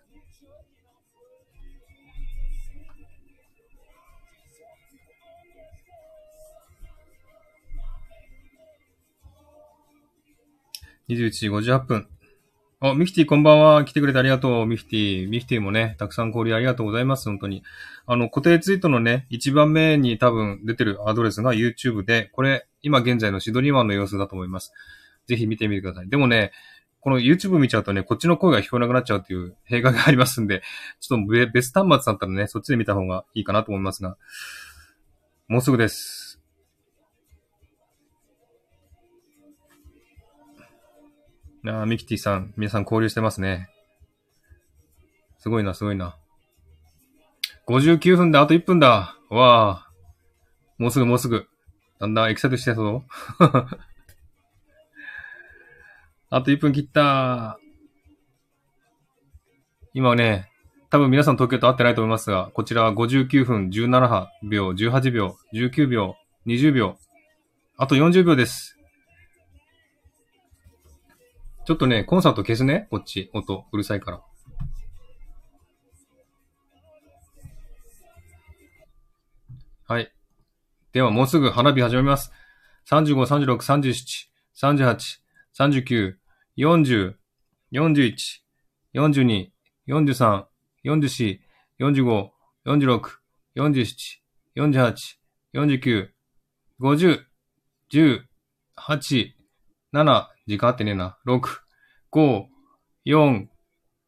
[11.09, 12.07] 21時58分。
[12.81, 13.85] あ、ミフティこんばんは。
[13.87, 15.29] 来てくれてありがとう、ミフティ。
[15.29, 17.25] ミフティもね、たくさん交流ありがとうございます。
[17.31, 17.63] 本当に。
[18.05, 24.75] あの、固定ツイートのね、一番目に多分出てるアドレスが YouTube で、これ、今現在のシドニー湾の様子だと思います。
[25.27, 26.11] ぜひ見てみてください。
[26.11, 26.53] でもね、
[27.01, 30.63] この YouTube 見ちゃうとね、こっちの声が聞こえなくなっちゃうっていう弊害がありますんで、
[31.01, 34.19] ちょっと別端末だったらね、そっちで見た方がいいかなと思いますが、
[35.49, 36.18] もうすぐです。
[41.69, 43.69] ああ、ミキティさん、皆さん交流してますね。
[45.39, 46.17] すごいな、すごいな。
[47.69, 49.17] 59分であと1分だ。
[49.29, 49.89] わあ。
[50.79, 51.47] もうすぐもうすぐ。
[52.01, 53.05] だんだんエキサイトしてそう。
[56.31, 57.59] あと1分切った。
[59.93, 60.51] 今ね、
[60.91, 66.17] 多分皆さん東京と会ってないと思いますが、こちらは59分17秒、18秒、19秒、
[66.47, 66.97] 20秒。
[67.77, 68.78] あと40秒です。
[71.69, 72.89] ちょっとね、コンサート消すね。
[72.91, 73.29] こっち。
[73.35, 73.67] 音。
[73.71, 74.23] うるさいから。
[79.87, 80.11] はい。
[80.95, 82.33] では、もうすぐ花火始めます。
[82.89, 85.19] 35、36、37、38、
[85.55, 86.15] 39、
[86.57, 87.17] 40、
[87.71, 88.15] 41、
[88.95, 89.49] 42、
[89.87, 90.45] 43、
[90.87, 91.39] 44、
[91.79, 92.31] 45、
[92.65, 93.11] 46、
[93.57, 93.95] 47、
[94.57, 94.95] 48、
[95.53, 96.09] 49、
[96.81, 97.21] 50、
[97.93, 98.21] 10、
[98.75, 99.27] 8、
[99.93, 101.19] 7、時間合ってねえな。
[101.27, 101.41] 6、
[102.11, 102.45] 5、
[103.05, 103.49] 4、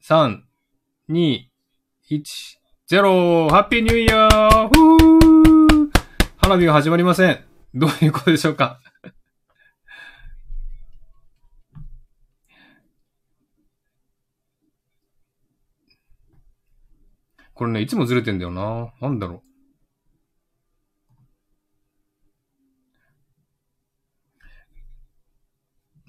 [0.03, 0.39] 3、
[1.11, 1.39] 2、
[2.11, 2.23] 1、
[2.91, 3.51] 0!
[3.51, 5.91] ハッピーニューイヤーふー
[6.39, 7.45] 花火が始まりません。
[7.75, 8.81] どういうことでしょうか
[17.53, 18.95] これね、いつもずれてんだよな。
[19.03, 19.50] なんだろう。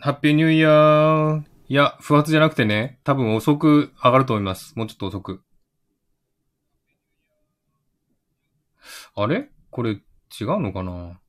[0.03, 1.43] ハッピーニューイヤー。
[1.67, 4.73] いや、不発じゃなくてね、多分遅く上がると思います。
[4.75, 5.43] もうちょっと遅く。
[9.15, 9.51] あれ？
[9.69, 10.01] これ違う
[10.59, 11.19] のかな？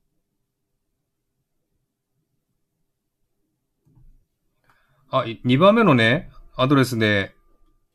[5.11, 7.35] あ、2番目のね、アドレスで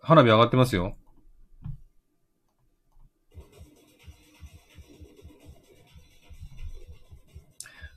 [0.01, 0.97] 花火上がってますよ。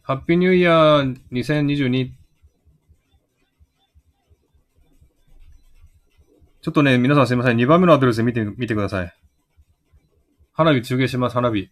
[0.01, 2.13] ハッピーニューイヤー2022
[6.61, 7.57] ちょっとね、皆さんすいません。
[7.57, 9.13] 2番目のアドレス見て、見てください。
[10.53, 11.69] 花火中継します、花火。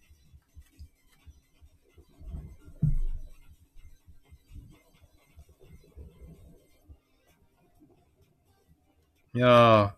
[9.32, 9.92] いやー。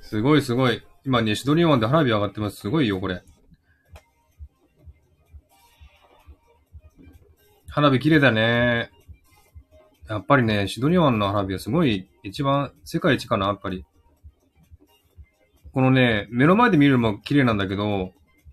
[0.00, 0.80] すごいすごい。
[1.04, 2.58] 今ね、シドニー湾で花火上がってます。
[2.58, 3.24] すごいよ、これ。
[7.74, 8.92] 花火綺麗だね。
[10.08, 13.84] やっぱりね、シドニー湾の花火はすごい、一番、世界一かな、やっぱり。
[15.72, 18.12] このね、目の前で見るのも綺麗なんだけど、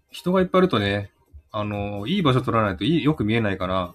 [0.09, 1.11] 人がいっぱいいるとね、
[1.51, 3.93] あの、いい場所取らないといいよく見えないから、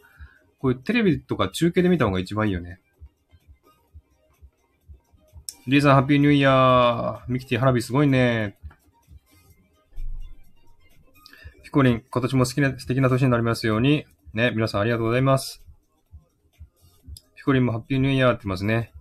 [0.60, 2.78] こういうテレビとか中継で見た方が一番いいよね。
[5.66, 7.20] リーさん、ハッピーニューイヤー。
[7.26, 8.56] ミキティ花火すごいね。
[11.64, 14.06] ピコリン、今年も好きな、素敵な年になりますように。
[14.36, 15.62] ね、皆さんありがとうございます。
[17.36, 18.92] ピコリンもハッピーニューイヤーってますね。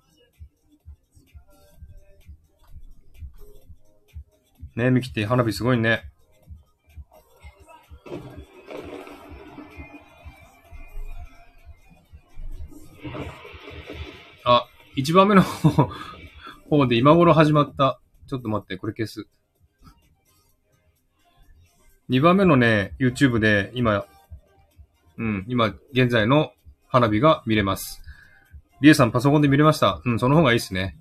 [4.78, 6.10] ね、ミキティ花火すごいね。
[14.46, 15.44] あ、一番目の
[16.70, 18.00] 方で今頃始まった。
[18.28, 19.28] ちょっと待って、これ消す。
[22.08, 24.06] 二番目のね、YouTube で今
[25.18, 26.52] うん、今、現在の
[26.88, 28.02] 花火が見れます。
[28.82, 30.02] リエさんパソコンで見れました？
[30.06, 30.98] うん、その方がいいっすね。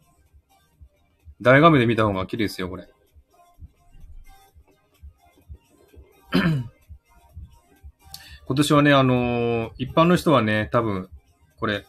[1.40, 2.88] 大画面で見た方が綺麗ですよ、これ。
[8.46, 11.08] 今年はね、あのー、一般の人はね、多分、
[11.58, 11.84] これ、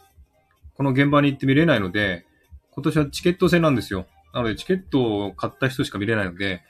[0.74, 2.26] この現場に行って見れないので、
[2.70, 4.06] 今年はチケット制なんですよ。
[4.32, 6.62] なので、チケットを買った人しか見れないので、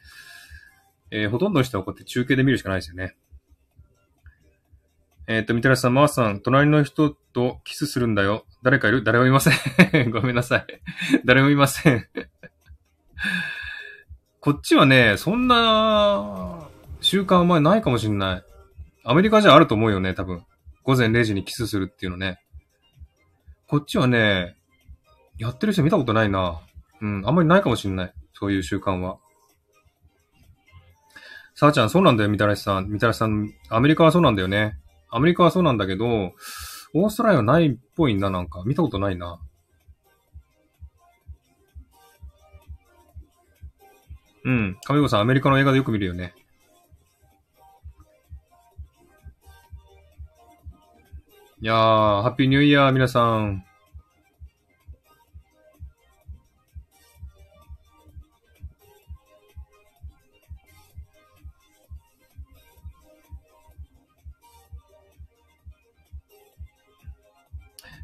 [1.11, 3.17] えー、ほとんどの人はこうやって中継で見るしかないですよね。
[5.29, 8.47] えっ、ー、と、みたらしさん、まー、さん、隣の人とキスするんだよ。
[8.63, 9.03] 誰かいる？
[9.03, 9.55] 誰もいません。
[10.11, 10.67] ごめんなさい。
[11.25, 12.07] 誰もいません。
[14.41, 16.69] こっちはね、そんな
[17.01, 18.45] 習慣あんまりないかもしんない。
[19.05, 20.45] アメリカじゃあると思うよね、多分。
[20.85, 22.41] 午前0時にキスするっていうのね。
[23.67, 24.57] こっちはね、
[25.39, 26.61] やってる人見たことないな。
[27.01, 28.15] うん、あんまりないかもしんない。
[28.33, 29.19] そういう習慣は。
[31.55, 32.89] さあちゃん、そうなんだよ、みたらしさん。
[32.89, 34.79] みたらしさん、アメリカはそうなんだよね。
[35.11, 36.33] アメリカはそうなんだけど、
[36.95, 38.63] オーストラリアはないっぽいんだ、なんか。
[38.65, 39.41] 見たことないな。
[44.45, 44.79] うん。
[44.85, 46.33] 亀子さん、アメリカの映画でよく見るよね。
[51.61, 53.66] いやー、ハッピーニューイヤー、皆さん。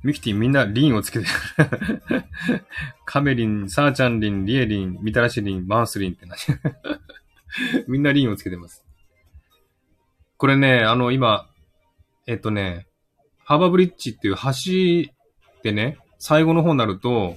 [0.03, 2.25] ミキティみんなリンをつけてる
[3.07, 6.35] カメリン、サーチャンリン、リエリン、ミタラシリン、マンスリンってな
[7.87, 8.85] みんなリンをつけてます。
[10.39, 11.49] これね、あの、今、
[12.27, 12.87] えっとね、
[13.45, 15.13] ハーバーブリッジっていう橋
[15.63, 17.37] でね、最後の方になると、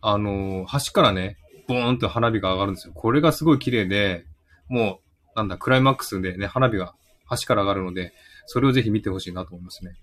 [0.00, 1.36] あの、橋からね、
[1.66, 2.94] ボーンと花火が上がるんですよ。
[2.94, 4.24] これがすごい綺麗で、
[4.68, 5.00] も
[5.34, 6.94] う、なんだ、クライマックスでね、花火が
[7.30, 8.12] 橋から上がるので、
[8.46, 9.96] それをぜひ見てほしいなと思いますね。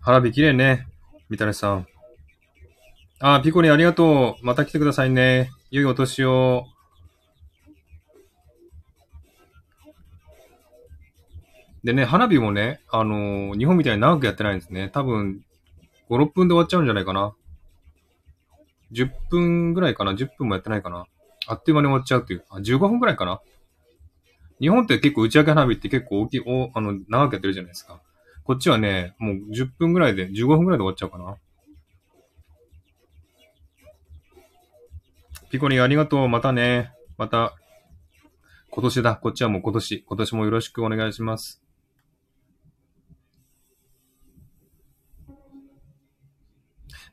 [0.00, 0.86] 花火綺麗ね。
[1.28, 1.86] みたらしさん。
[3.20, 4.46] あ、ピコリンありがとう。
[4.46, 5.50] また来てくださいね。
[5.70, 6.66] 良いお年を。
[11.84, 14.88] でね、花火もね、あのー、日本みたいに長くやってないんですね。
[14.92, 15.44] 多分、
[16.10, 17.34] 5、6分で終わっちゃうんじゃないかな。
[18.92, 21.06] 10分ぐらいかな ?10 分もやってないかな
[21.46, 22.44] あっという間に終わっちゃうっていう。
[22.50, 23.40] あ、15分ぐらいかな
[24.60, 28.00] 日本って結構打ち上げ花火って結構大きい、おあの、長くやってるじゃないですか。
[28.48, 31.36] こっちはね、もう10分ぐらいで、15分ぐらいで終わっちゃうかな。
[35.50, 36.28] ピコリンありがとう。
[36.30, 36.90] またね。
[37.18, 37.54] また、
[38.70, 39.16] 今年だ。
[39.16, 40.02] こっちはもう今年。
[40.02, 41.62] 今年もよろしくお願いします。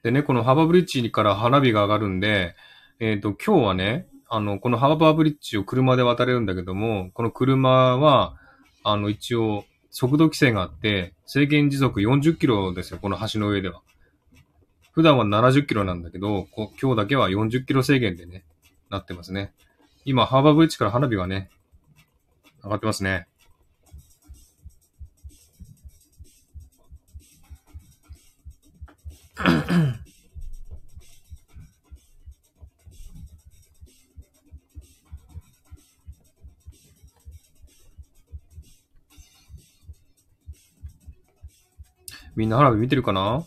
[0.03, 2.55] でね、このハーバーブリッジから花火が上がるんで、
[3.01, 8.37] えっ、ー、と、今日はね、あの、このハーバーブリッジを車で渡れるんだけども、この車は、
[8.85, 9.65] あの、一応、
[9.97, 13.81] 速度規制があって、制限時速40キロですよ、この橋の上では。
[14.91, 18.43] 普段は70キロなんだけど、今日だけは40キロ制限でね、
[18.89, 19.53] なってますね。
[20.03, 21.49] 今、ハーバーブリッジから花火がね、
[22.61, 23.29] 上がってますね。
[42.35, 43.45] みんな花火見てるかな？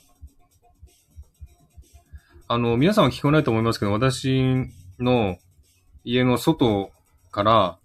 [2.48, 4.66] あの、皆さんは聞こえないと思いますけど、私
[4.98, 5.36] の
[6.04, 6.90] 家の外
[7.30, 7.78] から、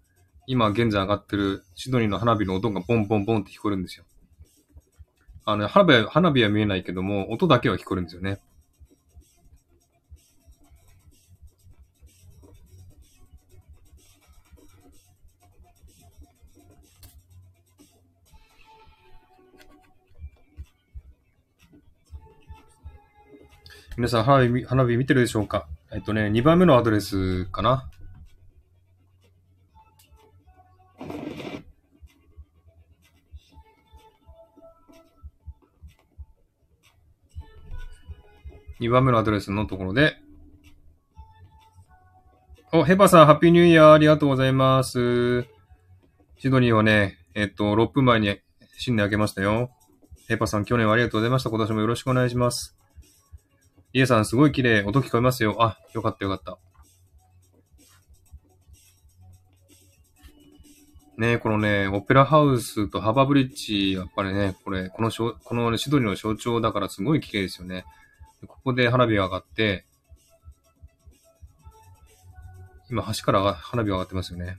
[0.47, 4.05] 今現在上がってるシドニーの花火の音がボンボンボンって聞こえるんですよ。
[5.45, 8.39] あの、花火は、花火は見えないけども、音だけは聞こえるんですよね。
[23.95, 25.67] 皆さん花火、花火見てるでしょうか？
[25.91, 27.89] えっとね、2番目のアドレスかな
[38.79, 40.17] ？2番目のアドレスのところで。
[42.73, 45.43] お、ヘパさん、ハッピーニューイヤーありがとうございます。
[46.39, 48.39] シドニーはね、えっと、6分前に
[48.75, 49.69] 新年明けましたよ。
[50.27, 51.51] ヘパさん、去年はありがとうございました。
[51.51, 52.75] 今年もよろしくお願いします。
[53.95, 54.83] イエさん、すごい綺麗。
[54.83, 55.55] 音聞こえますよ。
[55.61, 56.57] あ、よかったよかった。
[61.15, 67.85] ねこのね、オペラハウスとハバブリッジ、やっぱりね、これ、このしょ、この、ね、シドニーの象徴だからすごい綺麗ですよね。
[68.47, 69.85] ここで花火が上がって、
[72.89, 74.57] 今橋から花火が上がってますよね。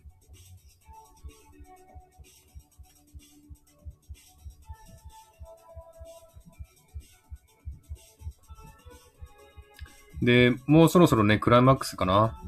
[10.25, 12.41] で、もうそろそろね、クライマックスかな。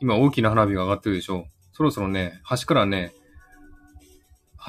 [0.00, 1.46] 今大きな花火が上がってるでしょ。
[1.72, 3.12] そろそろね、橋からね、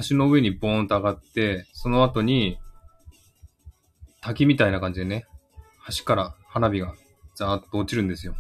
[0.10, 2.58] 橋の上にボーンと上がって、その後に、
[4.22, 5.26] 滝みたいな感じでね、
[5.98, 6.94] 橋から花火が
[7.36, 8.36] ザーッと落ちるんですよ。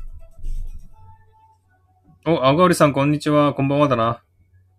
[2.25, 3.53] お、あがわりさん、こんにちは。
[3.53, 4.21] こんばんはだな。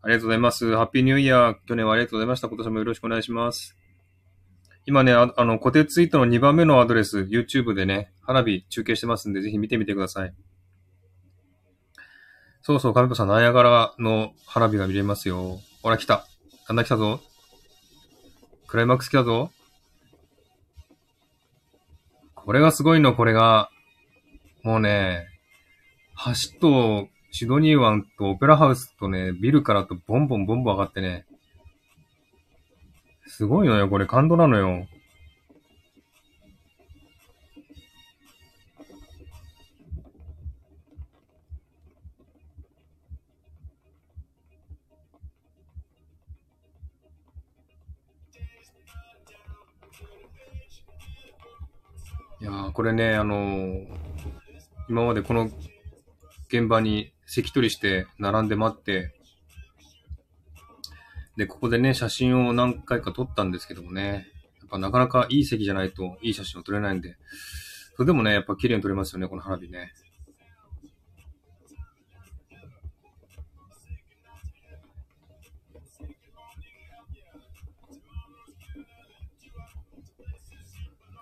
[0.02, 0.76] ありがとうございます。
[0.76, 1.56] ハッピーニューイヤー。
[1.66, 2.48] 去年はありがとうございました。
[2.48, 3.76] 今年もよろしくお願いします。
[4.88, 10.32] 今ね、ああの、固定ツイートの2番目のアドレス、YouTube でね、花火中継してますんで、ぜひ見てみてください。
[12.62, 15.60] そうそう、亀子さん、ナイアガラの花火が見れますよ。
[15.82, 16.24] ほら、来た。
[16.68, 17.20] だんだん来たぞ。
[18.66, 19.50] クライマックス来たぞ。
[22.34, 23.68] これがすごいの、これが。
[24.62, 25.26] もうね、
[26.24, 31.26] 橋とシドニー湾とオペラハウスとね、ビルからとボンボンボンボン上がってね。
[33.28, 34.86] すごいのよ、これ感動なのよ。
[52.40, 53.86] いやー、これね、あのー、
[54.88, 55.50] 今までこの
[56.48, 59.17] 現場に席取りして並んで待って、
[61.38, 64.26] で、ここでね、写真を何回か撮ったんですけどもね、
[64.58, 67.16] やっぱなかなかいい席じゃないといい写真を撮れないんで、
[67.94, 69.92] それでもね、やっぱ綺麗に撮れますよね、この花火ね。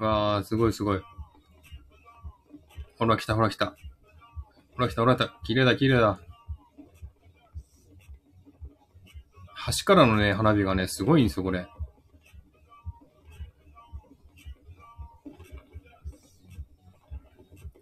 [0.01, 1.03] わあ、すごいすごい。
[2.99, 3.77] ほら来た、ほら来た。
[4.77, 5.39] ほら来た、ほら来た。
[5.45, 6.19] 綺麗だ、綺麗だ。
[9.67, 11.67] 橋からのね、花火がね、すごいんですよ、これ。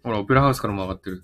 [0.03, 1.23] ほら、オペラハウスからも上がってる。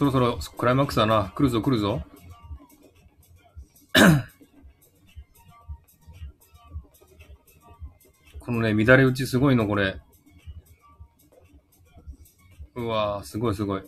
[0.00, 1.30] そろそろクライマックスだな。
[1.36, 2.02] 来るぞ来るぞ。
[8.38, 10.00] このね、乱れ打ちすごいの、これ。
[12.76, 13.82] うわぁ、すごいすごい。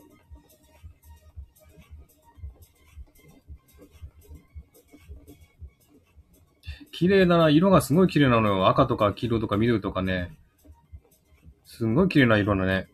[6.90, 7.48] 綺麗だな。
[7.48, 8.68] 色がすごい綺麗なのよ。
[8.68, 10.36] 赤とか黄色とか緑とかね。
[11.64, 12.91] すごい綺麗な色だね。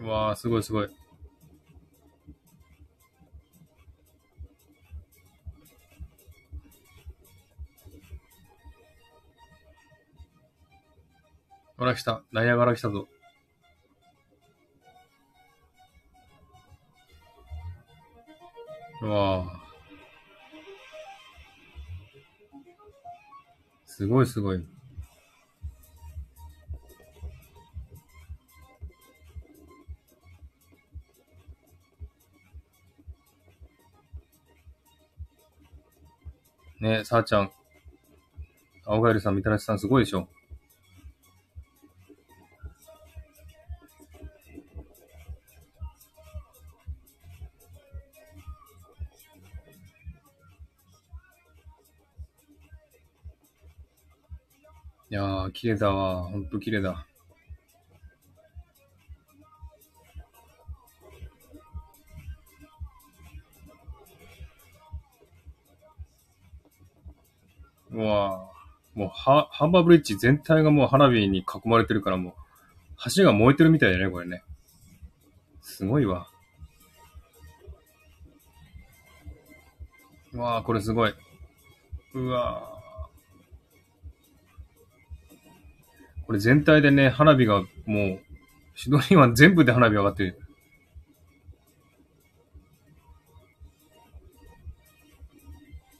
[0.00, 0.88] わあ、すごいすごい。
[11.76, 12.22] ほら来た。
[12.32, 13.06] ナイアガラ来たぞ。
[19.02, 19.62] わあ。
[23.86, 24.77] すごいすごい。
[36.88, 37.50] ねさあちゃん。
[38.86, 40.26] 青ガエルさん、みたらしさん、すごいでしょ。
[55.10, 56.24] いやー、綺麗だわ。
[56.24, 57.06] ほんと綺麗だ。
[69.28, 72.32] ハ、ハーバーブリッジ全体がもう花火に囲まれてるからもう、
[73.14, 74.42] 橋が燃えてるみたいだね、これね。
[75.60, 76.30] すごいわ。
[80.32, 81.12] うわこれすごい。
[82.14, 82.80] うわ
[86.26, 88.20] これ全体でね、花火がもう、
[88.76, 90.40] シドニー湾全部で花火上がってる。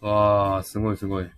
[0.00, 1.30] わあ、すごいすごい。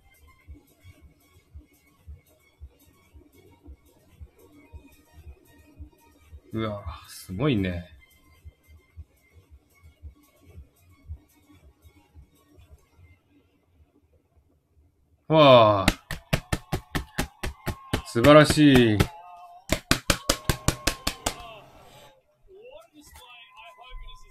[6.53, 7.85] うわすごいね。
[15.29, 15.85] わあ、
[18.05, 18.97] 素晴らしい。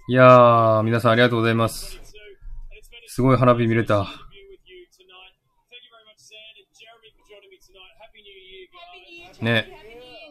[0.07, 1.99] いやあ、皆さんありがとうございます。
[3.07, 4.07] すごい花火見れた。
[9.41, 9.71] ね、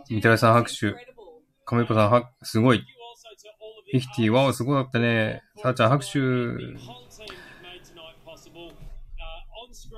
[0.08, 0.94] 三たさん拍手。
[1.70, 2.84] 亀子さんは、すごい。
[3.92, 5.44] フィフティ、ワオ、すごかったね。
[5.62, 6.18] さあちゃん拍手。
[6.18, 6.22] い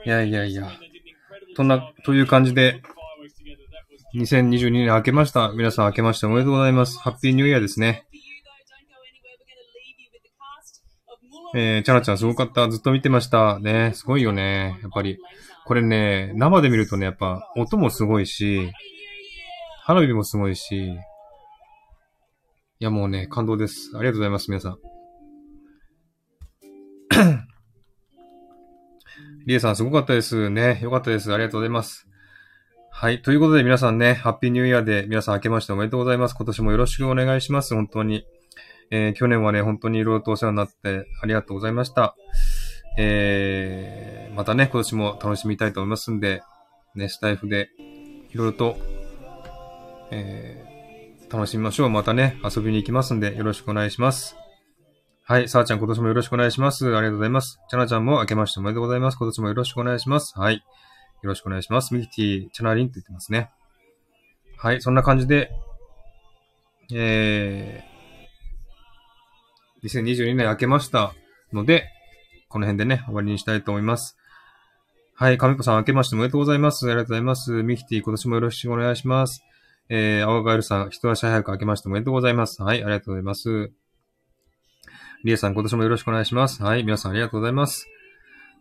[0.05, 0.71] やいやいや。
[1.57, 2.83] とんな、という感じで、
[4.15, 5.49] 2022年明けました。
[5.53, 6.99] 皆さん明けましておめでとうございます。
[6.99, 8.07] ハッピーニューイヤーですね。
[11.55, 12.69] えー、チャナちゃんすごかった。
[12.69, 13.59] ずっと見てました。
[13.61, 14.79] ね、すごいよね。
[14.83, 15.17] やっぱり。
[15.65, 18.71] これね、生で見るとね、やっぱ音もすごいし、
[19.85, 20.99] 花火もすごいし、
[22.85, 23.93] やもうね、感動です。
[23.95, 24.79] ありがとうございます、皆さん。
[29.47, 30.81] リエさんすごかったですね。
[30.83, 31.33] よかったです。
[31.33, 32.09] ありがとうございます。
[32.91, 33.23] はい。
[33.23, 36.35] ということで皆さんね、ハッピーニューイヤーで皆さん明けましておめでとうございます。
[36.35, 37.75] 今年もよろしくお願いします。
[37.75, 38.27] 本当に。
[38.91, 42.17] えー去年はね、本当にいろいろとお世話になってありがとうございました。
[42.99, 46.43] えー、またね、今年も楽しみたいと思いますんで、
[46.95, 47.71] ね、スタイフで
[48.31, 48.77] いろいろと、
[50.11, 50.72] えー、
[51.33, 51.91] 楽しみましょう。
[51.91, 54.37] またね、遊びに行きますんで、よろしくお願いします。
[55.25, 56.85] はい、さあちゃん今年もよろしくお願いします。
[56.85, 57.59] ありがとうございます。
[57.71, 59.17] チャナちゃんも明けましておめでとうございます。
[59.17, 60.39] 今年もよろしくお願いします。
[60.39, 60.57] はい。
[60.57, 60.63] よ
[61.23, 61.95] ろしくお願いします。
[61.95, 63.49] ミキティ、チャナリンと言ってますね。
[64.59, 65.51] はい、そんな感じで、
[66.93, 71.15] えー、2022年明けました
[71.51, 71.87] ので、
[72.49, 74.19] この辺でね、終わりにしたいと思います。
[75.15, 76.85] はい、かみこさん明けましておめでとうございます。
[76.87, 77.63] ありがとうございます。
[77.63, 79.43] ミキティ、今年もよろしくお願いします。
[79.89, 82.63] えー、青ガエルさん、一足早く明けましておめでとうございます。
[82.63, 83.73] はい、ありがとうございます。
[85.25, 86.63] リエさん、今年もよろしくお願いします。
[86.63, 87.87] はい、皆さんありがとうございます。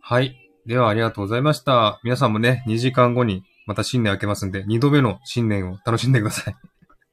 [0.00, 0.36] はい。
[0.66, 2.00] では、ありがとうございました。
[2.04, 6.56] 皆さんもね、2時間後にまた新年明けますんで、2度目の新年を楽しんでください。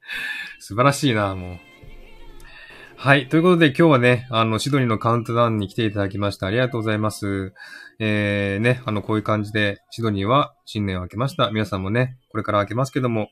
[0.60, 1.60] 素晴らしいな、もう。
[2.96, 3.30] はい。
[3.30, 6.48] ということで、今日はね、あの、シドニーのカウントダウンに来ていただきました。
[6.48, 7.54] ありがとうございます。
[8.00, 11.50] えー、ね、あの、こういう感じで、シドニーは新年を明けました。
[11.52, 13.30] 皆さんもね、これから明けますけども、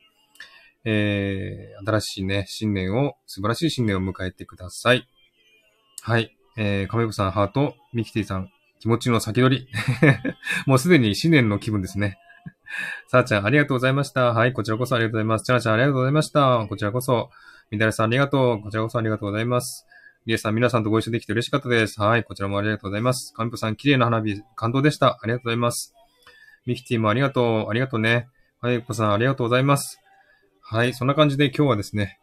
[0.89, 5.05] えー、新しいね、新年を、素晴らしい新年を迎えてください。
[6.01, 6.33] はい。
[6.55, 9.67] えー、亀部さん、ハート、ミキティさん、気持ちの先取り。
[10.65, 12.17] もうすでに新年の気分ですね。
[13.09, 14.33] さあちゃん、ありがとうございました。
[14.33, 15.43] はい、こちらこそありがとうございます。
[15.43, 16.65] チャナちゃん、ありがとうございました。
[16.69, 17.31] こちらこそ。
[17.69, 18.61] みだれさん、ありがとう。
[18.61, 19.85] こちらこそありがとうございます。
[20.25, 21.99] リエさん、皆さんとご一緒できて嬉しかったです。
[21.99, 23.33] はい、こちらもありがとうございます。
[23.35, 25.19] カンプさん、綺麗な花火、感動でした。
[25.21, 25.93] ありがとうございます。
[26.65, 27.69] ミキティもありがとう。
[27.69, 28.29] ありがとうね。
[28.61, 29.99] はい、こさん、ありがとうございます。
[30.70, 32.20] はい、そんな感じで今日はですね、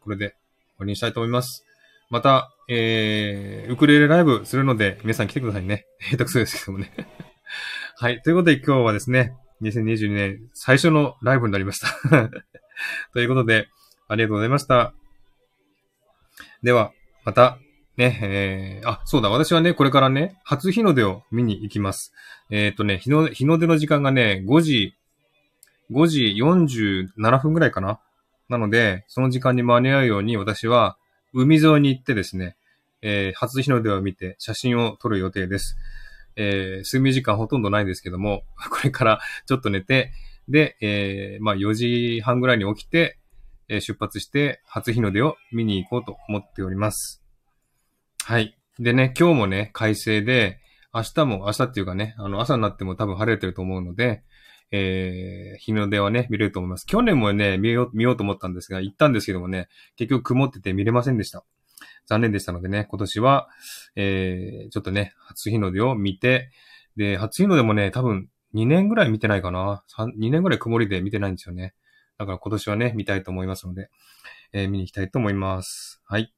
[0.00, 0.34] これで終
[0.78, 1.64] わりにしたいと思います。
[2.10, 5.86] また、えー、ウクレレライブするので、皆さん来てくださいね。
[6.10, 6.92] 下手くそですけどもね。
[7.94, 8.20] はい。
[8.22, 11.88] ということで今日はですね、2022年最初のライブになりました。
[13.14, 13.68] ということで、
[14.08, 14.92] ありがとうございました。
[16.64, 16.90] では、
[17.24, 17.56] また、
[17.96, 22.12] ね、えー、あ、そうだ、私はね、これからね、初日の出を見に行きます。
[22.50, 24.96] えっ、とね、日の、日の出の時間がね、5時、
[25.90, 28.00] 5時47分ぐらいかな？
[28.48, 30.96] なので、その時間に間に合うように私は
[31.32, 32.56] 海沿いに行ってですね、
[33.02, 35.76] えー初日の出を見て写真を撮る予定です。
[36.36, 40.12] えー睡眠時間ほとんどないですけども、 これからちょっと寝て、
[40.48, 43.18] で、えーまあ4時半ぐらいに起きて、
[43.68, 47.22] えー出発して初日の出を見に行こうと思っております。
[48.24, 48.56] はい。
[48.78, 50.58] でね、今日もね、快晴で、
[50.92, 54.22] 明日も、明日っていうかね、あの、朝になっても多分晴れてると思うので、
[54.70, 56.86] えー日の出はね、見れると思います。
[56.86, 61.44] 去年もね、見よう、見ようと思ったんですが、行ったんですけどもね、結局曇ってて見れませんでした。
[62.06, 63.48] 残念でしたのでね、今年は、
[63.96, 66.50] えー、ちょっとね、初日の出を見て、
[66.96, 69.84] で、初日の出もね、多分2年ぐらい見てないかな。
[69.98, 71.74] 2年ぐらい曇りで見てないんですよね。
[72.18, 73.90] だから今年はね、見たいと思いますので、
[74.52, 76.00] えー見に行きたいと思います。
[76.04, 76.32] はい。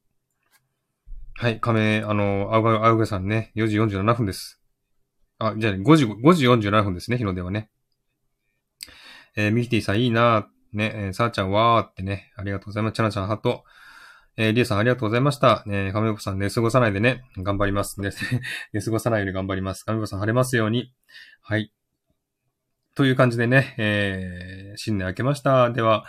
[1.35, 4.61] はい、亀、あの、青が、青がさんね、4時47分です。
[5.37, 7.69] あ、じゃあ、5時、5時47分ですね、日の出はね。
[9.35, 12.93] えーミキティさんいいなね、えー、さーちゃんわーってね、ありがとうございます。
[12.93, 13.63] チャナちゃんハート。
[14.37, 15.63] えー、リエさんありがとうございました。
[15.65, 17.99] ね、亀子さん寝過ごさないでね、頑張ります。
[17.99, 18.11] ね、
[18.71, 19.83] 寝 過ごさないように頑張ります。
[19.83, 20.93] 亀子さん晴れますように。
[21.41, 21.73] はい。
[22.95, 25.71] という感じでね、えー、新年明けました。
[25.71, 26.05] では、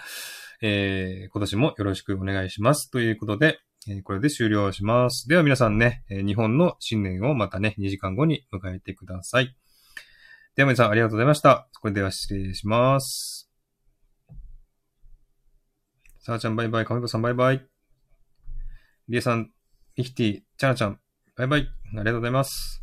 [0.63, 2.91] えー、今年もよろしくお願いします。
[2.91, 3.59] ということで、
[3.89, 5.27] えーこれで終了します。
[5.27, 9.57] では皆さんね、えー日本の新年をまたね、2時間後に迎えてください。
[10.57, 11.69] では皆さんありがとうございました。
[11.81, 13.49] これでは失礼します。
[16.19, 17.65] さあちゃんバイバイ、かみこさんバイバイ。
[19.09, 19.51] りえさん、
[19.97, 20.99] ミキティ、チャナちゃん、
[21.37, 21.61] バイバイ。
[21.61, 22.83] ありがとうございます。